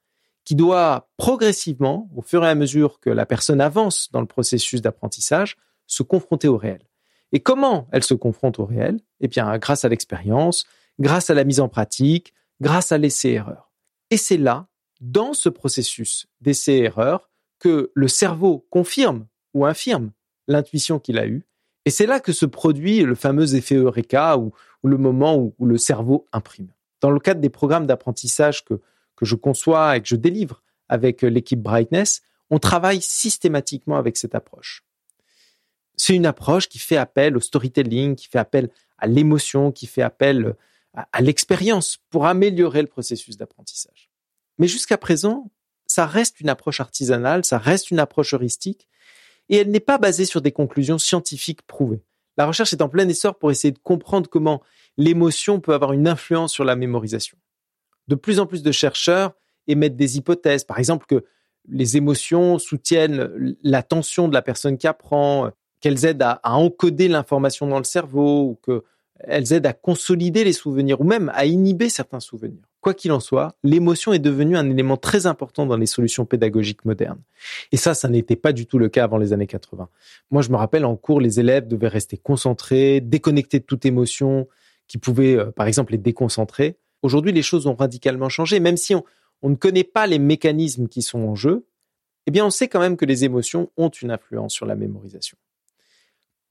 qui 0.45 0.55
doit 0.57 1.09
progressivement, 1.17 2.11
au 2.17 2.23
fur 2.23 2.45
et 2.45 2.49
à 2.49 2.55
mesure 2.55 2.99
que 3.01 3.11
la 3.11 3.27
personne 3.27 3.61
avance 3.61 4.11
dans 4.11 4.21
le 4.21 4.27
processus 4.27 4.83
d'apprentissage, 4.83 5.57
se 5.87 6.03
confronter 6.03 6.49
au 6.49 6.57
réel. 6.57 6.81
Et 7.33 7.41
comment 7.41 7.89
elle 7.93 8.05
se 8.05 8.15
confronte 8.15 8.59
au 8.59 8.65
réel? 8.65 9.01
Eh 9.21 9.29
bien, 9.29 9.57
grâce 9.59 9.85
à 9.85 9.89
l'expérience, 9.89 10.67
grâce 10.99 11.31
à 11.31 11.35
la 11.35 11.45
mise 11.45 11.61
en 11.61 11.69
pratique, 11.69 12.35
grâce 12.61 12.93
à 12.93 12.99
l'essai-erreur. 12.99 13.73
Et 14.11 14.17
c'est 14.17 14.37
là, 14.37 14.69
dans 15.01 15.33
ce 15.33 15.49
processus 15.49 16.27
d'essai-erreur, 16.41 17.31
que 17.59 17.91
le 17.95 18.09
cerveau 18.09 18.67
confirme 18.71 19.27
ou 19.55 19.65
infirme 19.65 20.13
l'intuition 20.49 20.99
qu'il 20.99 21.19
a 21.19 21.27
eue 21.27 21.47
et 21.85 21.91
c'est 21.91 22.07
là 22.07 22.21
que 22.21 22.33
se 22.33 22.47
produit 22.47 23.01
le 23.01 23.15
fameux 23.15 23.55
effet 23.55 23.75
Eureka 23.75 24.37
ou, 24.39 24.53
le 24.85 24.97
moment 24.97 25.37
où, 25.37 25.55
le 25.65 25.79
cerveau 25.79 26.27
imprime. 26.33 26.73
Dans 27.01 27.11
le 27.11 27.21
cadre 27.21 27.41
des 27.41 27.51
programmes 27.51 27.87
d'apprentissage 27.87 28.65
que, 28.65 28.81
que 29.17 29.25
je 29.25 29.35
conçois 29.35 29.97
et 29.97 30.01
que 30.01 30.09
je 30.09 30.17
délivre 30.17 30.63
avec 30.89 31.23
l'équipe 31.23 31.61
Brightness, 31.61 32.23
on 32.51 32.59
travaille 32.59 33.01
systématiquement 33.01 33.97
avec 33.97 34.17
cette 34.17 34.35
approche. 34.35 34.85
C'est 35.97 36.15
une 36.15 36.27
approche 36.27 36.69
qui 36.69 36.79
fait 36.79 36.97
appel 36.97 37.37
au 37.37 37.41
storytelling, 37.41 38.17
qui 38.17 38.27
fait 38.29 38.39
appel 38.39 38.71
à 38.99 39.07
l'émotion, 39.07 39.73
qui 39.73 39.87
fait 39.87 40.03
appel 40.03 40.55
à, 40.95 41.09
à 41.13 41.21
l'expérience 41.21 41.99
pour 42.11 42.27
améliorer 42.27 42.83
le 42.83 42.89
processus 42.89 43.37
d'apprentissage. 43.37 44.11
Mais 44.59 44.69
jusqu'à 44.69 44.99
présent, 44.99 45.51
ça 45.87 46.07
reste 46.07 46.41
une 46.41 46.49
approche 46.49 46.81
artisanale, 46.81 47.45
ça 47.45 47.59
reste 47.59 47.91
une 47.91 47.99
approche 47.99 48.35
heuristique, 48.35 48.89
et 49.49 49.57
elle 49.57 49.71
n'est 49.71 49.81
pas 49.81 49.99
basée 49.99 50.25
sur 50.25 50.41
des 50.41 50.53
conclusions 50.53 50.99
scientifiques 50.99 51.63
prouvées. 51.63 52.03
La 52.37 52.47
recherche 52.47 52.73
est 52.73 52.83
en 52.83 52.89
plein 52.89 53.09
essor 53.09 53.39
pour 53.39 53.51
essayer 53.51 53.73
de 53.73 53.79
comprendre 53.79 54.31
comment 54.31 54.63
l'émotion 54.97 55.61
peut 55.61 55.75
avoir 55.75 55.93
une 55.93 56.09
influence 56.09 56.53
sur 56.53 56.65
la 56.65 56.77
mémorisation. 56.77 57.37
De 58.09 58.15
plus 58.15 58.41
en 58.41 58.47
plus 58.47 58.63
de 58.63 58.73
chercheurs 58.73 59.33
émettent 59.67 59.97
des 59.97 60.17
hypothèses, 60.17 60.65
par 60.65 60.79
exemple 60.79 61.07
que 61.07 61.25
les 61.69 61.97
émotions 61.97 62.59
soutiennent 62.59 63.57
l'attention 63.63 64.29
de 64.29 64.35
la 64.35 64.43
personne 64.43 64.79
qui 64.79 64.87
apprend, 64.87 65.51
qu'elles 65.83 66.07
aident 66.07 66.23
à, 66.23 66.41
encoder 66.45 67.09
l'information 67.09 67.67
dans 67.67 67.77
le 67.77 67.85
cerveau, 67.85 68.43
ou 68.43 68.59
qu'elles 68.65 69.53
aident 69.53 69.67
à 69.67 69.73
consolider 69.75 70.45
les 70.45 70.53
souvenirs, 70.55 71.01
ou 71.01 71.05
même 71.05 71.31
à 71.35 71.45
inhiber 71.45 71.91
certains 71.91 72.21
souvenirs. 72.21 72.63
Quoi 72.81 72.95
qu'il 72.95 73.13
en 73.13 73.21
soit, 73.21 73.55
l'émotion 73.63 74.13
est 74.13 74.19
devenue 74.19 74.57
un 74.57 74.69
élément 74.71 74.97
très 74.97 75.27
important 75.27 75.67
dans 75.67 75.77
les 75.77 75.87
solutions 75.87 76.25
pédagogiques 76.25 76.85
modernes. 76.85 77.21
Et 77.73 77.77
ça, 77.77 77.95
ça 77.95 78.09
n'était 78.09 78.37
pas 78.37 78.53
du 78.53 78.67
tout 78.67 78.79
le 78.79 78.89
cas 78.89 79.05
avant 79.05 79.19
les 79.19 79.33
années 79.33 79.47
80. 79.47 79.89
Moi, 80.31 80.43
je 80.43 80.51
me 80.51 80.57
rappelle 80.57 80.85
en 80.85 80.97
cours, 80.97 81.21
les 81.21 81.41
élèves 81.41 81.69
devaient 81.69 81.89
rester 81.89 82.17
concentrés, 82.17 83.01
déconnectés 83.01 83.59
de 83.59 83.65
toute 83.65 83.85
émotion 83.85 84.49
qui 84.87 84.99
pouvait, 84.99 85.37
euh, 85.37 85.51
par 85.51 85.67
exemple, 85.67 85.93
les 85.93 85.99
déconcentrer. 85.99 86.77
Aujourd'hui, 87.03 87.33
les 87.33 87.43
choses 87.43 87.67
ont 87.67 87.75
radicalement 87.75 88.29
changé. 88.29 88.61
Même 88.61 88.77
si 88.77 88.95
on, 88.95 89.05
on 89.43 89.51
ne 89.51 89.57
connaît 89.57 89.85
pas 89.85 90.07
les 90.07 90.19
mécanismes 90.19 90.87
qui 90.87 91.03
sont 91.03 91.21
en 91.21 91.35
jeu, 91.35 91.67
eh 92.27 92.31
bien, 92.31 92.47
on 92.47 92.51
sait 92.51 92.69
quand 92.69 92.81
même 92.81 92.97
que 92.97 93.05
les 93.05 93.25
émotions 93.25 93.71
ont 93.77 93.89
une 93.89 94.13
influence 94.13 94.55
sur 94.55 94.67
la 94.67 94.77
mémorisation. 94.77 95.37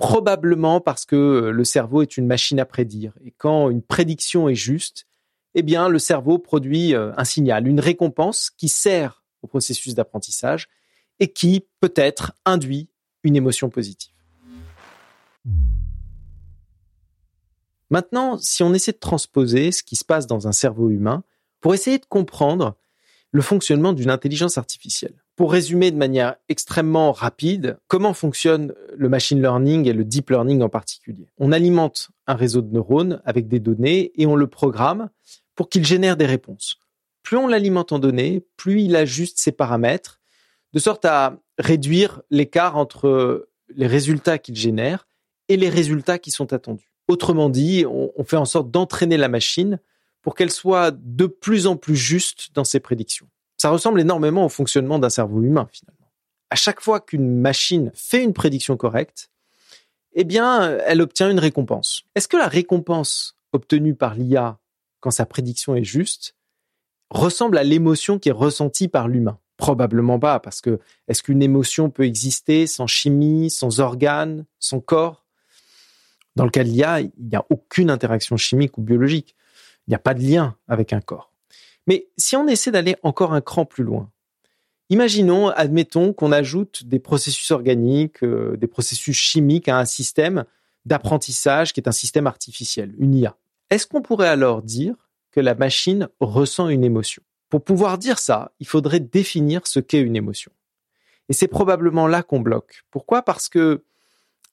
Probablement 0.01 0.81
parce 0.81 1.05
que 1.05 1.15
euh, 1.15 1.51
le 1.51 1.63
cerveau 1.63 2.01
est 2.01 2.17
une 2.17 2.25
machine 2.25 2.59
à 2.59 2.65
prédire. 2.65 3.13
Et 3.23 3.31
quand 3.31 3.69
une 3.69 3.83
prédiction 3.83 4.49
est 4.49 4.55
juste, 4.55 5.05
eh 5.53 5.61
bien, 5.61 5.89
le 5.89 5.99
cerveau 5.99 6.39
produit 6.39 6.95
euh, 6.95 7.11
un 7.17 7.23
signal, 7.23 7.67
une 7.67 7.79
récompense 7.79 8.49
qui 8.49 8.67
sert 8.67 9.23
au 9.43 9.47
processus 9.47 9.93
d'apprentissage 9.93 10.69
et 11.19 11.31
qui, 11.31 11.67
peut-être, 11.81 12.33
induit 12.45 12.89
une 13.23 13.35
émotion 13.35 13.69
positive. 13.69 14.11
Maintenant, 17.91 18.39
si 18.39 18.63
on 18.63 18.73
essaie 18.73 18.93
de 18.93 18.97
transposer 18.97 19.71
ce 19.71 19.83
qui 19.83 19.95
se 19.95 20.05
passe 20.05 20.25
dans 20.25 20.47
un 20.47 20.51
cerveau 20.51 20.89
humain 20.89 21.23
pour 21.59 21.75
essayer 21.75 21.99
de 21.99 22.05
comprendre 22.05 22.75
le 23.31 23.41
fonctionnement 23.41 23.93
d'une 23.93 24.09
intelligence 24.09 24.57
artificielle. 24.57 25.20
Pour 25.41 25.53
résumer 25.53 25.89
de 25.89 25.97
manière 25.97 26.35
extrêmement 26.49 27.11
rapide, 27.11 27.79
comment 27.87 28.13
fonctionne 28.13 28.75
le 28.95 29.09
machine 29.09 29.41
learning 29.41 29.87
et 29.87 29.93
le 29.93 30.05
deep 30.05 30.29
learning 30.29 30.61
en 30.61 30.69
particulier? 30.69 31.31
On 31.39 31.51
alimente 31.51 32.11
un 32.27 32.35
réseau 32.35 32.61
de 32.61 32.71
neurones 32.71 33.23
avec 33.25 33.47
des 33.47 33.59
données 33.59 34.11
et 34.21 34.27
on 34.27 34.35
le 34.35 34.45
programme 34.45 35.09
pour 35.55 35.67
qu'il 35.67 35.83
génère 35.83 36.15
des 36.15 36.27
réponses. 36.27 36.77
Plus 37.23 37.37
on 37.37 37.47
l'alimente 37.47 37.91
en 37.91 37.97
données, 37.97 38.45
plus 38.55 38.83
il 38.83 38.95
ajuste 38.95 39.39
ses 39.39 39.51
paramètres, 39.51 40.21
de 40.73 40.79
sorte 40.79 41.05
à 41.05 41.39
réduire 41.57 42.21
l'écart 42.29 42.77
entre 42.77 43.49
les 43.69 43.87
résultats 43.87 44.37
qu'il 44.37 44.55
génère 44.55 45.07
et 45.49 45.57
les 45.57 45.69
résultats 45.69 46.19
qui 46.19 46.29
sont 46.29 46.53
attendus. 46.53 46.93
Autrement 47.07 47.49
dit, 47.49 47.83
on, 47.87 48.23
fait 48.25 48.37
en 48.37 48.45
sorte 48.45 48.69
d'entraîner 48.69 49.17
la 49.17 49.27
machine 49.27 49.79
pour 50.21 50.35
qu'elle 50.35 50.51
soit 50.51 50.91
de 50.91 51.25
plus 51.25 51.65
en 51.65 51.77
plus 51.77 51.95
juste 51.95 52.51
dans 52.53 52.63
ses 52.63 52.79
prédictions. 52.79 53.27
Ça 53.61 53.69
ressemble 53.69 54.01
énormément 54.01 54.43
au 54.43 54.49
fonctionnement 54.49 54.97
d'un 54.97 55.11
cerveau 55.11 55.43
humain 55.43 55.69
finalement. 55.71 56.11
À 56.49 56.55
chaque 56.55 56.81
fois 56.81 56.99
qu'une 56.99 57.39
machine 57.39 57.91
fait 57.93 58.23
une 58.23 58.33
prédiction 58.33 58.75
correcte, 58.75 59.29
eh 60.13 60.23
bien, 60.23 60.79
elle 60.87 60.99
obtient 60.99 61.29
une 61.29 61.37
récompense. 61.37 62.01
Est-ce 62.15 62.27
que 62.27 62.37
la 62.37 62.47
récompense 62.47 63.37
obtenue 63.53 63.93
par 63.93 64.15
l'IA 64.15 64.57
quand 64.99 65.11
sa 65.11 65.27
prédiction 65.27 65.75
est 65.75 65.83
juste 65.83 66.35
ressemble 67.11 67.59
à 67.59 67.63
l'émotion 67.63 68.17
qui 68.17 68.29
est 68.29 68.31
ressentie 68.31 68.87
par 68.87 69.07
l'humain? 69.07 69.37
Probablement 69.57 70.17
pas, 70.17 70.39
parce 70.39 70.59
que 70.59 70.79
est-ce 71.07 71.21
qu'une 71.21 71.43
émotion 71.43 71.91
peut 71.91 72.05
exister 72.05 72.65
sans 72.65 72.87
chimie, 72.87 73.51
sans 73.51 73.79
organes, 73.79 74.47
sans 74.57 74.79
corps? 74.79 75.27
Dans 76.35 76.45
le 76.45 76.49
cas 76.49 76.63
de 76.63 76.69
l'IA, 76.69 77.01
il 77.01 77.11
n'y 77.19 77.35
a 77.35 77.45
aucune 77.51 77.91
interaction 77.91 78.37
chimique 78.37 78.79
ou 78.79 78.81
biologique. 78.81 79.35
Il 79.85 79.91
n'y 79.91 79.95
a 79.95 79.99
pas 79.99 80.15
de 80.15 80.23
lien 80.23 80.57
avec 80.67 80.93
un 80.93 81.01
corps. 81.01 81.30
Mais 81.87 82.07
si 82.17 82.35
on 82.35 82.47
essaie 82.47 82.71
d'aller 82.71 82.95
encore 83.03 83.33
un 83.33 83.41
cran 83.41 83.65
plus 83.65 83.83
loin, 83.83 84.11
imaginons, 84.89 85.49
admettons 85.49 86.13
qu'on 86.13 86.31
ajoute 86.31 86.85
des 86.85 86.99
processus 86.99 87.51
organiques, 87.51 88.23
euh, 88.23 88.57
des 88.57 88.67
processus 88.67 89.17
chimiques 89.17 89.69
à 89.69 89.77
un 89.77 89.85
système 89.85 90.45
d'apprentissage 90.85 91.73
qui 91.73 91.79
est 91.79 91.87
un 91.87 91.93
système 91.93 92.27
artificiel, 92.27 92.93
une 92.97 93.15
IA. 93.15 93.35
Est-ce 93.69 93.87
qu'on 93.87 94.01
pourrait 94.01 94.27
alors 94.27 94.61
dire 94.61 94.95
que 95.31 95.39
la 95.39 95.55
machine 95.55 96.09
ressent 96.19 96.67
une 96.67 96.83
émotion? 96.83 97.23
Pour 97.49 97.63
pouvoir 97.63 97.97
dire 97.97 98.19
ça, 98.19 98.51
il 98.59 98.67
faudrait 98.67 98.99
définir 98.99 99.67
ce 99.67 99.79
qu'est 99.79 100.01
une 100.01 100.15
émotion. 100.15 100.51
Et 101.29 101.33
c'est 101.33 101.47
probablement 101.47 102.07
là 102.07 102.23
qu'on 102.23 102.39
bloque. 102.39 102.83
Pourquoi? 102.91 103.21
Parce 103.21 103.49
que 103.49 103.83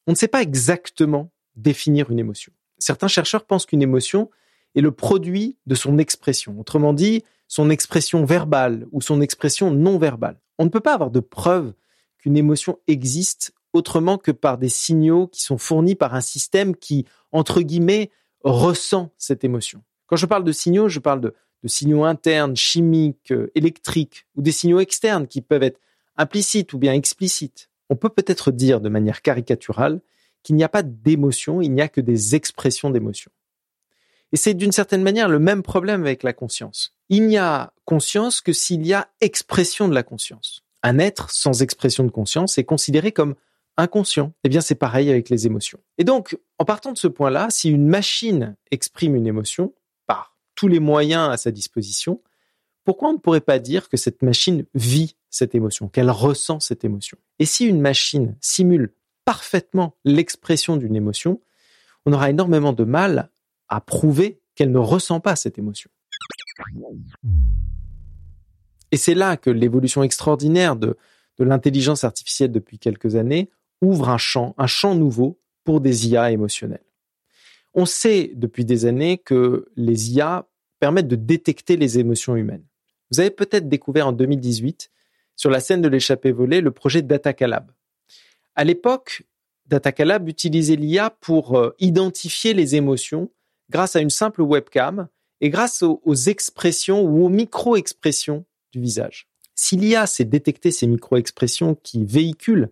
on 0.07 0.13
ne 0.13 0.17
sait 0.17 0.29
pas 0.29 0.43
exactement 0.43 1.31
définir 1.57 2.11
une 2.11 2.19
émotion. 2.19 2.53
Certains 2.79 3.09
chercheurs 3.09 3.45
pensent 3.45 3.67
qu'une 3.67 3.83
émotion, 3.83 4.31
est 4.75 4.81
le 4.81 4.93
produit 4.93 5.57
de 5.67 5.75
son 5.75 5.99
expression. 5.99 6.59
Autrement 6.59 6.93
dit, 6.93 7.25
son 7.47 7.71
expression 7.71 8.25
verbale 8.25 8.87
ou 8.93 9.01
son 9.01 9.21
expression 9.21 9.71
non 9.71 9.99
verbale. 9.99 10.39
On 10.59 10.65
ne 10.65 10.71
peut 10.71 10.81
pas 10.81 10.95
avoir 10.95 11.11
de 11.11 11.21
preuve 11.21 11.73
qu'une 12.19 12.37
émotion 12.37 12.79
existe 12.87 13.53
autrement 13.73 14.19
que 14.19 14.31
par 14.31 14.59
des 14.59 14.69
signaux 14.69 15.27
qui 15.29 15.43
sont 15.43 15.59
fournis 15.59 15.95
par 15.95 16.15
un 16.15 16.21
système 16.21 16.75
qui, 16.77 17.07
entre 17.33 17.61
guillemets, 17.63 18.11
ressent 18.43 19.11
cette 19.17 19.45
émotion. 19.45 19.83
Quand 20.07 20.17
je 20.17 20.27
parle 20.27 20.45
de 20.45 20.53
signaux, 20.53 20.89
je 20.89 21.01
parle 21.01 21.21
de, 21.21 21.35
de 21.63 21.69
signaux 21.69 22.05
internes, 22.05 22.57
chimiques, 22.57 23.33
euh, 23.33 23.51
électriques, 23.55 24.27
ou 24.37 24.43
des 24.43 24.53
signaux 24.53 24.81
externes 24.81 25.27
qui 25.27 25.41
peuvent 25.41 25.63
être 25.63 25.81
implicites 26.17 26.73
ou 26.73 26.79
bien 26.79 26.93
explicites. 26.93 27.71
On 27.91 27.97
peut 27.97 28.09
peut-être 28.09 28.51
dire 28.51 28.81
de 28.81 28.89
manière 28.89 29.23
caricaturale 29.23 30.01
qu'il 30.43 30.57
n'y 30.57 30.65
a 30.65 30.69
pas 30.69 30.83
d'émotion, 30.83 31.61
il 31.61 31.73
n'y 31.73 31.83
a 31.83 31.89
que 31.89 32.01
des 32.01 32.35
expressions 32.35 32.91
d'émotion. 32.91 33.31
Et 34.33 34.37
c'est 34.37 34.55
d'une 34.55 34.73
certaine 34.73 35.03
manière 35.03 35.29
le 35.29 35.39
même 35.39 35.63
problème 35.63 36.03
avec 36.03 36.23
la 36.23 36.33
conscience. 36.33 36.95
Il 37.09 37.27
n'y 37.27 37.39
a 37.39 37.73
conscience 37.85 38.41
que 38.41 38.53
s'il 38.53 38.87
y 38.87 38.93
a 38.93 39.09
expression 39.21 39.89
de 39.89 39.95
la 39.95 40.03
conscience. 40.03 40.63
Un 40.83 40.99
être 40.99 41.31
sans 41.31 41.63
expression 41.63 42.05
de 42.05 42.11
conscience 42.11 42.59
est 42.59 42.65
considéré 42.65 43.13
comme 43.13 43.35
inconscient. 43.79 44.33
Eh 44.45 44.49
bien, 44.49 44.61
c'est 44.61 44.75
pareil 44.75 45.09
avec 45.11 45.31
les 45.31 45.47
émotions. 45.47 45.79
Et 45.97 46.05
donc, 46.05 46.39
en 46.59 46.65
partant 46.65 46.93
de 46.93 46.99
ce 46.99 47.09
point-là, 47.09 47.49
si 47.51 47.71
une 47.71 47.87
machine 47.87 48.57
exprime 48.71 49.15
une 49.15 49.27
émotion 49.27 49.73
par 50.07 50.37
tous 50.55 50.69
les 50.69 50.81
moyens 50.81 51.31
à 51.31 51.37
sa 51.37 51.51
disposition, 51.51 52.21
pourquoi 52.85 53.11
on 53.11 53.15
ne 53.15 53.19
pourrait 53.19 53.41
pas 53.41 53.59
dire 53.59 53.89
que 53.89 53.97
cette 53.97 54.23
machine 54.23 54.65
vit 54.75 55.17
cette 55.31 55.55
émotion, 55.55 55.89
qu'elle 55.89 56.11
ressent 56.11 56.61
cette 56.61 56.85
émotion? 56.85 57.19
Et 57.39 57.47
si 57.47 57.67
une 57.67 57.81
machine 57.81 58.37
simule 58.41 58.95
parfaitement 59.25 59.97
l'expression 60.05 60.77
d'une 60.77 60.97
émotion, 60.97 61.41
on 62.07 62.13
aura 62.13 62.31
énormément 62.31 62.73
de 62.73 62.85
mal 62.85 63.31
à 63.69 63.81
prouver 63.81 64.41
qu'elle 64.55 64.73
ne 64.73 64.79
ressent 64.79 65.21
pas 65.21 65.37
cette 65.37 65.59
émotion. 65.59 65.91
Et 68.91 68.97
c'est 68.97 69.15
là 69.15 69.37
que 69.37 69.51
l'évolution 69.51 70.03
extraordinaire 70.03 70.77
de, 70.77 70.97
l'intelligence 71.39 72.03
artificielle 72.03 72.51
depuis 72.51 72.81
quelques 72.81 73.15
années 73.15 73.49
ouvre 73.81 74.09
un 74.09 74.19
champ, 74.19 74.57
un 74.59 74.67
champ 74.67 74.97
nouveau 74.97 75.39
pour 75.63 75.81
des 75.81 76.09
IA 76.09 76.33
émotionnels. 76.33 76.83
On 77.75 77.87
sait 77.87 78.33
depuis 78.35 78.65
des 78.65 78.87
années 78.87 79.19
que 79.19 79.69
les 79.77 80.11
IA 80.13 80.49
permettent 80.81 81.07
de 81.07 81.15
détecter 81.15 81.77
les 81.77 82.01
émotions 82.01 82.35
humaines. 82.35 82.65
Vous 83.13 83.21
avez 83.21 83.31
peut-être 83.31 83.69
découvert 83.69 84.09
en 84.09 84.13
2018, 84.13 84.91
sur 85.37 85.51
la 85.51 85.61
scène 85.61 85.81
de 85.81 85.89
l'échappée 85.89 86.33
volée, 86.33 86.61
le 86.61 86.73
projet 86.73 87.03
Datacalab. 87.03 87.71
À 88.57 88.65
l'époque, 88.65 89.23
Datacalab 89.67 90.29
utilisait 90.29 90.75
l'IA 90.75 91.11
pour 91.11 91.57
euh, 91.57 91.77
identifier 91.79 92.55
les 92.55 92.75
émotions 92.75 93.31
grâce 93.71 93.97
à 93.97 94.01
une 94.01 94.11
simple 94.11 94.43
webcam 94.43 95.09
et 95.41 95.51
grâce 95.51 95.83
aux, 95.83 96.15
expressions 96.15 97.03
ou 97.03 97.25
aux 97.25 97.29
micro-expressions 97.29 98.45
du 98.73 98.81
visage. 98.81 99.29
Si 99.55 99.77
l'IA 99.77 100.07
sait 100.07 100.25
détecter 100.25 100.71
ces 100.71 100.87
micro-expressions 100.87 101.75
qui 101.75 102.05
véhiculent 102.05 102.71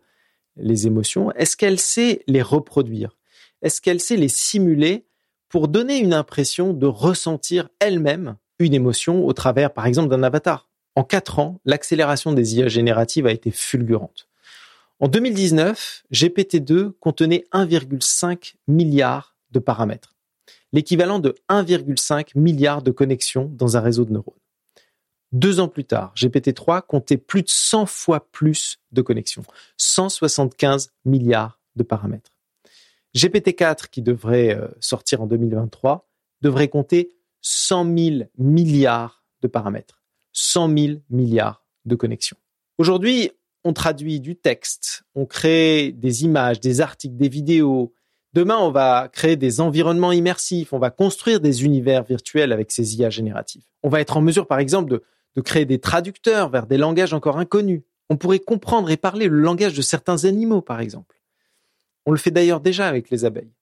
les 0.57 0.87
émotions, 0.87 1.31
est-ce 1.33 1.57
qu'elle 1.57 1.79
sait 1.79 2.23
les 2.27 2.43
reproduire? 2.43 3.17
Est-ce 3.63 3.81
qu'elle 3.81 4.01
sait 4.01 4.17
les 4.17 4.29
simuler 4.29 5.07
pour 5.49 5.69
donner 5.69 5.99
une 5.99 6.15
impression 6.15 6.73
de 6.73 6.87
ressentir 6.87 7.69
elle-même 7.79 8.37
une 8.59 8.75
émotion 8.75 9.27
au 9.27 9.33
travers, 9.33 9.73
par 9.73 9.87
exemple, 9.87 10.09
d'un 10.09 10.23
avatar? 10.23 10.71
En 10.95 11.05
quatre 11.05 11.39
ans, 11.39 11.61
l'accélération 11.65 12.33
des 12.33 12.57
IA 12.57 12.69
génératives 12.69 13.27
a 13.27 13.33
été 13.33 13.51
fulgurante. 13.51 14.29
En 14.99 15.09
2019, 15.09 16.05
GPT-2 16.13 16.93
contenait 17.01 17.45
1,5 17.53 18.55
milliard 18.67 19.37
de 19.51 19.59
paramètres 19.59 20.16
l'équivalent 20.77 21.19
de 21.21 21.35
1,5 21.49 22.39
milliard 22.39 22.83
de 22.83 22.91
connexions 22.91 23.51
dans 23.51 23.79
un 23.79 23.81
réseau 23.81 24.05
de 24.05 24.13
neurones. 24.13 24.35
Deux 25.33 25.59
ans 25.59 25.69
plus 25.69 25.87
tard, 25.87 26.13
GPT-3 26.15 26.83
comptait 26.87 27.17
plus 27.17 27.43
de 27.43 27.49
100 27.49 27.87
fois 27.87 28.29
plus 28.31 28.79
de 28.93 29.01
connexions, 29.01 29.43
175 29.79 30.93
milliards 31.07 31.61
de 31.77 31.83
paramètres. 31.83 32.31
GPT-4, 33.17 33.89
qui 33.89 34.03
devrait 34.03 34.55
euh, 34.55 34.69
sortir 34.79 35.23
en 35.23 35.27
2023, 35.27 36.07
devrait 36.43 36.69
compter 36.69 37.17
100 37.41 37.97
000 37.97 38.17
milliards 38.37 39.25
de 39.41 39.49
paramètres, 39.49 40.03
100 40.33 40.77
000 40.79 40.99
milliards 41.09 41.65
de 41.87 41.95
connexions. 41.95 42.37
Aujourd'hui, 42.77 43.31
on 43.65 43.73
traduit 43.73 44.21
du 44.21 44.37
texte, 44.37 45.05
on 45.15 45.25
crée 45.25 45.91
des 45.93 46.25
images, 46.25 46.61
des 46.61 46.83
articles, 46.83 47.17
des 47.17 47.31
vidéos, 47.31 47.95
Demain, 48.37 48.59
on 48.59 48.71
va 48.71 49.09
créer 49.11 49.37
des 49.37 49.63
environnements 49.63 50.13
immersifs, 50.13 50.75
on 50.75 50.79
va 50.79 50.91
construire 50.91 51.41
des 51.41 51.65
univers 51.65 52.05
virtuels 52.05 52.53
avec 52.53 52.71
ces 52.71 52.97
IA 52.97 53.09
génératives. 53.09 53.65
On 53.83 53.89
va 53.89 54.03
être 54.03 54.19
en 54.19 54.21
mesure, 54.21 54.47
par 54.47 54.59
exemple, 54.59 54.91
de, 54.91 55.41
créer 55.41 55.65
des 55.65 55.79
traducteurs 55.79 56.51
vers 56.51 56.67
des 56.67 56.77
langages 56.77 57.15
encore 57.15 57.39
inconnus. 57.39 57.81
On 58.11 58.19
pourrait 58.19 58.41
comprendre 58.41 58.91
et 58.91 58.99
parler 58.99 59.29
le 59.29 59.41
langage 59.41 59.73
de 59.73 59.81
certains 59.81 60.27
animaux, 60.27 60.61
par 60.61 60.81
exemple. 60.81 61.17
On 62.05 62.11
le 62.11 62.19
fait 62.19 62.31
d'ailleurs 62.31 62.61
déjà 62.61 62.87
avec 62.87 63.09
les 63.09 63.25
abeilles. 63.25 63.55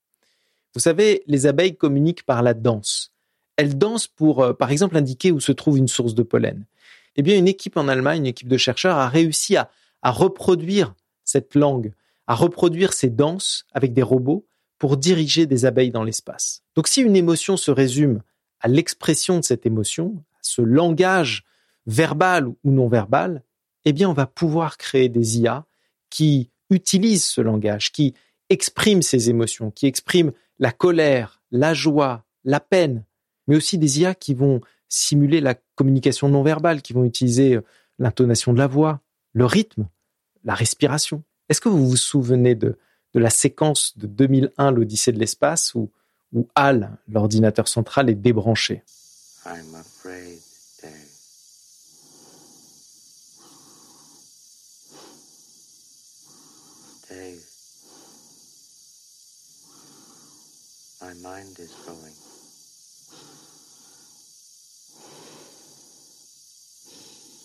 Vous 0.75 0.81
savez, 0.81 1.23
les 1.29 1.47
abeilles 1.47 1.77
communiquent 1.77 2.27
par 2.27 2.43
la 2.43 2.53
danse. 2.53 3.13
Elles 3.57 3.79
dansent 3.79 4.09
pour, 4.09 4.43
euh, 4.43 4.55
par 4.55 4.73
exemple, 4.73 4.97
indiquer 4.97 5.31
où 5.31 5.39
se 5.39 5.53
trouve 5.53 5.79
une 5.79 5.87
source 5.87 6.17
de 6.17 6.25
pollen. 6.25 6.67
Eh 7.15 7.23
bien, 7.23 7.39
une 7.39 7.47
équipe 7.47 7.77
en 7.77 7.87
Allemagne, 7.87 8.23
une 8.23 8.27
équipe 8.27 8.49
de 8.49 8.57
chercheurs, 8.57 8.97
a 8.97 9.09
réussi 9.09 9.57
à 9.57 9.71
reproduire 10.03 10.97
cette 11.23 11.55
langue, 11.55 11.93
à 12.27 12.35
reproduire 12.35 12.93
ces 12.93 13.09
danses 13.09 13.67
avec 13.73 13.93
des 13.93 14.03
robots 14.03 14.45
pour 14.79 14.97
diriger 14.97 15.47
des 15.47 15.65
abeilles 15.65 15.91
dans 15.91 16.05
l'espace. 16.05 16.63
Donc 16.75 16.89
si 16.89 17.01
une 17.01 17.17
émotion 17.17 17.57
se 17.57 17.71
résume 17.71 18.23
à 18.61 18.69
l'expression 18.69 19.39
de 19.39 19.45
cette 19.45 19.67
émotion, 19.67 20.25
à 20.35 20.41
ce 20.43 20.63
langage 20.63 21.45
verbal 21.87 22.47
ou 22.47 22.71
non 22.71 22.89
verbal, 22.89 23.43
eh 23.85 23.93
bien 23.93 24.09
on 24.09 24.15
va 24.15 24.27
pouvoir 24.27 24.79
créer 24.79 25.09
des 25.09 25.39
IA 25.39 25.65
qui 26.11 26.51
utilisent 26.71 27.25
ce 27.25 27.41
langage, 27.41 27.93
qui 27.93 28.15
expriment 28.49 29.03
ces 29.03 29.31
émotions, 29.31 29.71
qui 29.71 29.87
expriment 29.87 30.33
la 30.59 30.73
colère, 30.73 31.43
la 31.51 31.75
joie, 31.75 32.25
la 32.45 32.61
peine, 32.61 33.05
mais 33.47 33.57
aussi 33.57 33.79
des 33.79 34.01
IA 34.01 34.15
qui 34.15 34.35
vont 34.35 34.61
simuler 34.89 35.41
la 35.41 35.55
communication 35.75 36.29
non 36.29 36.43
verbale, 36.43 36.83
qui 36.83 36.93
vont 36.93 37.05
utiliser 37.05 37.57
euh, 37.57 37.65
l'intonation 37.99 38.53
de 38.53 38.59
la 38.59 38.67
voix, 38.67 39.01
le 39.33 39.45
rythme, 39.47 39.89
la 40.45 40.55
respiration. 40.55 41.23
Est-ce 41.49 41.61
que 41.61 41.69
vous 41.69 41.89
vous 41.89 41.97
souvenez 41.97 42.55
de, 42.55 42.79
de 43.15 43.21
la 43.21 43.31
séquence 43.31 43.97
de 43.97 44.07
2001, 44.07 44.73
l'Odyssée 44.73 45.13
de 45.13 45.19
l'espace, 45.19 45.75
où, 45.75 45.91
où 46.33 46.49
HAL, 46.55 46.97
l'ordinateur 47.09 47.69
central, 47.69 48.11
est 48.11 48.15
débranché 48.15 48.83
I'm 49.47 49.75
afraid, 49.75 50.41
Dave. 50.83 50.91
Dave. 57.11 57.43
My 61.03 61.13
mind 61.23 61.59
is 61.59 61.71
going. 61.87 62.15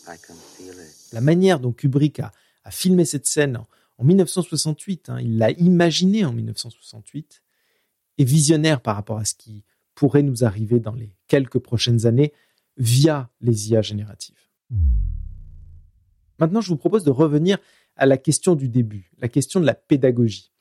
I 0.07 0.17
can 0.25 0.35
feel 0.57 0.73
it. 0.73 0.95
La 1.11 1.19
manière 1.19 1.59
dont 1.59 1.73
Kubrick 1.73 2.21
a, 2.21 2.31
a 2.63 2.71
filmé 2.71 3.03
cette 3.03 3.25
scène 3.25 3.57
en 3.57 3.67
1968. 4.03 5.09
Hein, 5.09 5.19
il 5.21 5.37
l'a 5.37 5.51
imaginé 5.51 6.25
en 6.25 6.33
1968 6.33 7.41
et 8.17 8.23
visionnaire 8.23 8.81
par 8.81 8.95
rapport 8.95 9.17
à 9.17 9.25
ce 9.25 9.33
qui 9.33 9.63
pourrait 9.95 10.23
nous 10.23 10.43
arriver 10.43 10.79
dans 10.79 10.93
les 10.93 11.15
quelques 11.27 11.59
prochaines 11.59 12.05
années 12.05 12.33
via 12.77 13.29
les 13.41 13.71
IA 13.71 13.81
génératives. 13.81 14.39
Maintenant, 16.39 16.61
je 16.61 16.69
vous 16.69 16.77
propose 16.77 17.03
de 17.03 17.11
revenir 17.11 17.57
à 17.95 18.05
la 18.05 18.17
question 18.17 18.55
du 18.55 18.69
début, 18.69 19.11
la 19.19 19.27
question 19.27 19.59
de 19.59 19.65
la 19.65 19.73
pédagogie. 19.73 20.51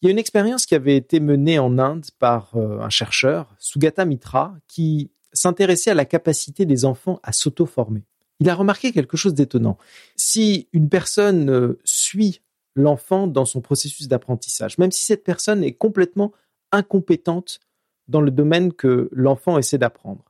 Il 0.00 0.06
y 0.06 0.08
a 0.08 0.10
une 0.10 0.18
expérience 0.18 0.66
qui 0.66 0.74
avait 0.74 0.96
été 0.96 1.20
menée 1.20 1.58
en 1.58 1.78
Inde 1.78 2.06
par 2.18 2.56
euh, 2.56 2.80
un 2.80 2.88
chercheur, 2.88 3.54
Sugata 3.58 4.04
Mitra, 4.04 4.56
qui 4.66 5.12
s'intéressait 5.32 5.90
à 5.90 5.94
la 5.94 6.04
capacité 6.04 6.66
des 6.66 6.84
enfants 6.84 7.20
à 7.22 7.32
s'auto-former. 7.32 8.04
Il 8.40 8.48
a 8.48 8.54
remarqué 8.54 8.92
quelque 8.92 9.16
chose 9.16 9.34
d'étonnant. 9.34 9.78
Si 10.16 10.68
une 10.72 10.88
personne 10.88 11.50
euh, 11.50 11.78
suit 11.84 12.40
l'enfant 12.74 13.26
dans 13.26 13.44
son 13.44 13.60
processus 13.60 14.08
d'apprentissage, 14.08 14.78
même 14.78 14.92
si 14.92 15.04
cette 15.04 15.24
personne 15.24 15.62
est 15.62 15.72
complètement 15.72 16.32
incompétente 16.70 17.60
dans 18.08 18.20
le 18.20 18.30
domaine 18.30 18.72
que 18.72 19.08
l'enfant 19.12 19.58
essaie 19.58 19.78
d'apprendre. 19.78 20.24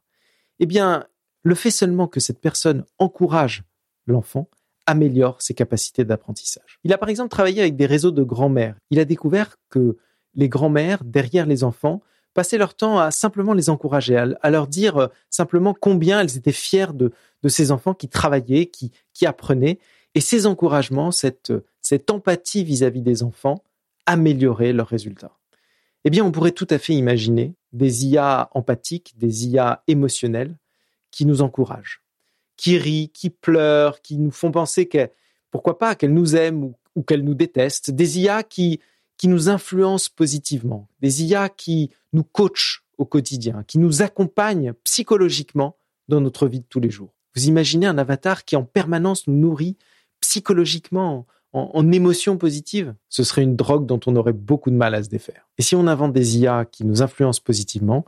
Eh 0.59 0.67
bien, 0.67 1.07
le 1.43 1.55
fait 1.55 1.71
seulement 1.71 2.07
que 2.07 2.21
cette 2.21 2.41
personne 2.41 2.85
encourage 2.99 3.65
l'enfant 4.07 4.49
améliore 4.87 5.41
ses 5.41 5.55
capacités 5.55 6.05
d'apprentissage. 6.05 6.79
Il 6.85 6.93
a 6.93 6.99
par 6.99 7.09
exemple 7.09 7.31
travaillé 7.31 7.61
avec 7.61 7.77
des 7.77 7.87
réseaux 7.87 8.11
de 8.11 8.23
grands-mères. 8.23 8.77
Il 8.91 8.99
a 8.99 9.05
découvert 9.05 9.57
que 9.71 9.97
les 10.35 10.49
grands-mères, 10.49 11.05
derrière 11.05 11.47
les 11.47 11.63
enfants, 11.63 12.03
passaient 12.35 12.59
leur 12.59 12.75
temps 12.75 12.99
à 12.99 13.11
simplement 13.11 13.53
les 13.53 13.71
encourager, 13.71 14.17
à, 14.17 14.51
leur 14.51 14.67
dire 14.67 14.97
euh, 14.97 15.07
simplement 15.29 15.75
combien 15.75 16.21
elles 16.21 16.37
étaient 16.37 16.51
fières 16.51 16.95
de, 16.95 17.13
ces 17.47 17.71
enfants 17.71 17.95
qui 17.95 18.09
travaillaient, 18.09 18.67
qui, 18.67 18.91
qui 19.13 19.27
apprenaient. 19.27 19.79
Et 20.15 20.21
ces 20.21 20.47
encouragements, 20.47 21.11
cette, 21.11 21.53
cette 21.83 22.11
empathie 22.11 22.65
vis-à-vis 22.65 23.03
des 23.03 23.23
enfants 23.23 23.63
améliorer 24.07 24.73
leurs 24.73 24.89
résultats. 24.89 25.37
Eh 26.05 26.11
bien, 26.11 26.25
on 26.25 26.33
pourrait 26.33 26.53
tout 26.53 26.67
à 26.71 26.79
fait 26.79 26.95
imaginer 26.95 27.55
des 27.73 28.07
IA 28.07 28.49
empathiques, 28.53 29.15
des 29.19 29.47
IA 29.47 29.83
émotionnelles 29.87 30.57
qui 31.11 31.27
nous 31.27 31.43
encouragent, 31.43 32.03
qui 32.57 32.79
rient, 32.79 33.11
qui 33.11 33.31
pleurent, 33.31 34.01
qui 34.01 34.17
nous 34.17 34.31
font 34.31 34.51
penser 34.51 34.87
que 34.87 35.11
pourquoi 35.51 35.79
pas 35.79 35.95
qu'elles 35.95 36.15
nous 36.15 36.35
aiment 36.35 36.73
ou, 36.97 37.03
qu'elles 37.03 37.25
nous 37.25 37.35
détestent, 37.35 37.91
des 37.91 38.21
IA 38.21 38.43
qui, 38.43 38.81
qui 39.17 39.29
nous 39.29 39.49
influencent 39.49 40.11
positivement, 40.15 40.89
des 41.01 41.25
IA 41.25 41.49
qui 41.49 41.91
nous 42.13 42.25
coachent 42.25 42.85
au 42.99 43.05
quotidien, 43.05 43.63
qui 43.67 43.79
nous 43.79 44.03
accompagnent 44.03 44.73
psychologiquement 44.85 45.77
dans 46.09 46.21
notre 46.21 46.47
vie 46.47 46.61
de 46.61 46.67
tous 46.69 46.81
les 46.81 46.91
jours. 46.91 47.15
Vous 47.35 47.47
imaginez 47.47 47.87
un 47.87 47.99
avatar 47.99 48.45
qui 48.45 48.57
en 48.57 48.65
permanence 48.65 49.27
nous 49.27 49.37
nourrit 49.37 49.77
psychologiquement 50.21 51.27
en, 51.53 51.93
émotions 51.93 52.39
positives, 52.39 52.95
ce 53.09 53.25
serait 53.25 53.43
une 53.43 53.57
drogue 53.57 53.87
dont 53.87 54.01
on 54.07 54.17
aurait 54.17 54.33
beaucoup 54.33 54.71
de 54.71 54.77
mal 54.77 54.95
à 54.95 55.03
se 55.03 55.09
défaire. 55.09 55.49
Et 55.59 55.63
si 55.63 55.77
on 55.77 55.87
invente 55.87 56.13
des 56.13 56.39
IA 56.39 56.65
qui 56.65 56.85
nous 56.87 57.03
influencent 57.03 57.43
positivement, 57.45 58.07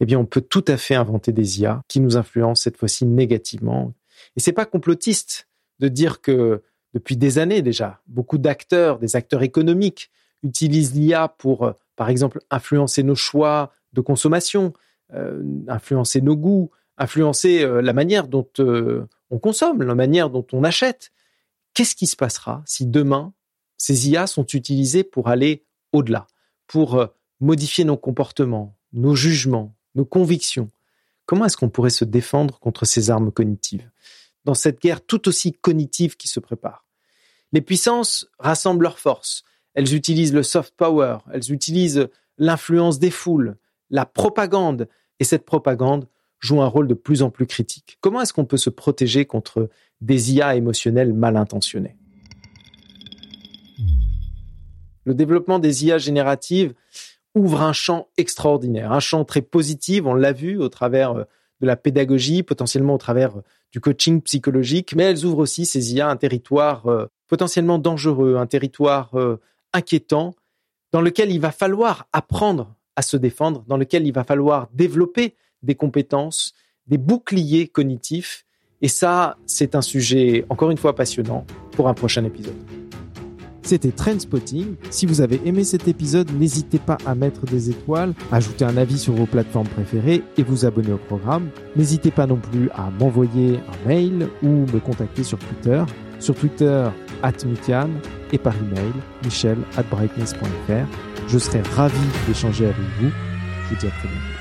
eh 0.00 0.06
bien, 0.06 0.18
on 0.18 0.26
peut 0.26 0.40
tout 0.40 0.64
à 0.68 0.76
fait 0.76 0.94
inventer 0.94 1.32
des 1.32 1.60
IA 1.60 1.82
qui 1.88 2.00
nous 2.00 2.16
influencent 2.16 2.62
cette 2.62 2.76
fois-ci 2.76 3.06
négativement. 3.06 3.92
Et 4.36 4.40
c'est 4.40 4.52
pas 4.52 4.66
complotiste 4.66 5.48
de 5.80 5.88
dire 5.88 6.20
que 6.20 6.62
depuis 6.94 7.16
des 7.16 7.38
années 7.38 7.62
déjà, 7.62 8.00
beaucoup 8.06 8.38
d'acteurs, 8.38 8.98
des 8.98 9.16
acteurs 9.16 9.42
économiques, 9.42 10.10
utilisent 10.42 10.94
l'IA 10.94 11.28
pour, 11.28 11.64
euh, 11.64 11.72
par 11.96 12.08
exemple, 12.08 12.40
influencer 12.50 13.02
nos 13.02 13.14
choix 13.14 13.72
de 13.92 14.00
consommation, 14.00 14.72
euh, 15.12 15.42
influencer 15.68 16.20
nos 16.20 16.36
goûts, 16.36 16.70
influencer 16.98 17.62
euh, 17.62 17.82
la 17.82 17.92
manière 17.92 18.28
dont 18.28 18.48
on 18.58 19.38
consomme, 19.38 19.82
la 19.82 19.94
manière 19.94 20.30
dont 20.30 20.46
on 20.52 20.64
achète. 20.64 21.12
Qu'est-ce 21.76 21.94
qui 21.94 22.06
se 22.06 22.16
passera 22.16 22.62
si 22.64 22.86
demain, 22.86 23.34
ces 23.76 24.08
IA 24.08 24.26
sont 24.26 24.46
utilisées 24.46 25.04
pour 25.04 25.28
aller 25.28 25.66
au-delà, 25.92 26.26
pour 26.66 26.94
euh, 26.94 27.08
modifier 27.38 27.84
nos 27.84 27.98
comportements, 27.98 28.78
nos 28.94 29.14
jugements, 29.14 29.76
nos 29.94 30.06
convictions? 30.06 30.70
Comment 31.26 31.44
est-ce 31.44 31.58
qu'on 31.58 31.68
pourrait 31.68 31.90
se 31.90 32.06
défendre 32.06 32.58
contre 32.60 32.86
ces 32.86 33.10
armes 33.10 33.30
cognitives? 33.30 33.90
Dans 34.46 34.54
cette 34.54 34.80
guerre 34.80 35.04
tout 35.04 35.28
aussi 35.28 35.52
cognitive 35.52 36.16
qui 36.16 36.28
se 36.28 36.40
prépare. 36.40 36.86
Les 37.52 37.60
puissances 37.60 38.26
rassemblent 38.38 38.84
leurs 38.84 38.98
forces. 38.98 39.44
Elles 39.74 39.94
utilisent 39.94 40.32
le 40.32 40.42
soft 40.42 40.72
power, 40.78 41.18
elles 41.30 41.52
utilisent 41.52 42.08
l'influence 42.38 42.98
des 42.98 43.10
foules, 43.10 43.58
la 43.90 44.06
propagande, 44.06 44.88
et 45.20 45.24
cette 45.24 45.44
propagande 45.44 46.08
joue 46.38 46.60
un 46.62 46.66
rôle 46.66 46.88
de 46.88 46.94
plus 46.94 47.22
en 47.22 47.30
plus 47.30 47.46
critique. 47.46 47.98
Comment 48.00 48.20
est-ce 48.20 48.32
qu'on 48.32 48.44
peut 48.44 48.56
se 48.56 48.70
protéger 48.70 49.24
contre 49.24 49.68
des 50.00 50.34
IA 50.34 50.56
émotionnelles 50.56 51.12
mal 51.12 51.36
intentionnées? 51.36 51.96
Le 55.04 55.14
développement 55.14 55.58
des 55.58 55.86
IA 55.86 55.98
génératives 55.98 56.74
ouvre 57.36 57.62
un 57.62 57.72
champ 57.72 58.08
extraordinaire, 58.16 58.92
un 58.92 59.00
champ 59.00 59.24
très 59.24 59.42
positif, 59.42 60.04
on 60.04 60.14
l'a 60.14 60.32
vu 60.32 60.58
au 60.58 60.68
travers 60.68 61.12
euh, 61.12 61.24
de 61.60 61.66
la 61.66 61.76
pédagogie, 61.76 62.42
potentiellement 62.42 62.94
au 62.94 62.98
travers 62.98 63.36
euh, 63.36 63.42
du 63.70 63.80
coaching 63.80 64.20
psychologique, 64.22 64.94
mais 64.96 65.04
elles 65.04 65.24
ouvrent 65.24 65.38
aussi 65.38 65.66
ces 65.66 65.94
IA 65.94 66.08
un 66.08 66.16
territoire 66.16 66.86
euh, 66.86 67.06
potentiellement 67.28 67.78
dangereux, 67.78 68.36
un 68.36 68.46
territoire 68.46 69.10
inquiétant, 69.72 70.34
dans 70.92 71.00
lequel 71.00 71.32
il 71.32 71.40
va 71.40 71.50
falloir 71.50 72.06
apprendre 72.12 72.74
à 72.94 73.02
se 73.02 73.16
défendre, 73.16 73.64
dans 73.66 73.76
lequel 73.76 74.06
il 74.06 74.12
va 74.12 74.22
falloir 74.22 74.68
développer 74.72 75.34
des 75.66 75.74
compétences, 75.74 76.54
des 76.86 76.98
boucliers 76.98 77.68
cognitifs 77.68 78.46
et 78.82 78.88
ça, 78.88 79.36
c'est 79.46 79.74
un 79.74 79.80
sujet 79.80 80.44
encore 80.50 80.70
une 80.70 80.78
fois 80.78 80.94
passionnant 80.94 81.46
pour 81.72 81.88
un 81.88 81.94
prochain 81.94 82.24
épisode. 82.24 82.54
C'était 83.62 83.90
Trendspotting. 83.90 84.76
Si 84.90 85.06
vous 85.06 85.20
avez 85.20 85.40
aimé 85.44 85.64
cet 85.64 85.88
épisode, 85.88 86.30
n'hésitez 86.38 86.78
pas 86.78 86.98
à 87.04 87.16
mettre 87.16 87.46
des 87.46 87.68
étoiles, 87.70 88.14
ajouter 88.30 88.64
un 88.64 88.76
avis 88.76 88.98
sur 88.98 89.14
vos 89.14 89.26
plateformes 89.26 89.66
préférées 89.66 90.22
et 90.36 90.44
vous 90.44 90.66
abonner 90.66 90.92
au 90.92 90.98
programme. 90.98 91.50
N'hésitez 91.74 92.12
pas 92.12 92.26
non 92.26 92.36
plus 92.36 92.70
à 92.70 92.90
m'envoyer 92.90 93.56
un 93.56 93.88
mail 93.88 94.28
ou 94.42 94.66
me 94.72 94.78
contacter 94.78 95.24
sur 95.24 95.38
Twitter. 95.38 95.82
Sur 96.20 96.36
Twitter, 96.36 96.88
at 97.22 97.32
et 98.32 98.38
par 98.38 98.54
email, 98.56 98.92
michel 99.24 99.58
at. 99.76 99.84
Je 101.26 101.38
serai 101.38 101.60
ravi 101.74 101.98
d'échanger 102.28 102.66
avec 102.66 102.76
vous. 103.00 103.10
Je 103.64 103.74
vous 103.74 103.80
dis 103.80 103.86
à 103.86 103.90
très 103.90 104.08
bientôt. 104.08 104.35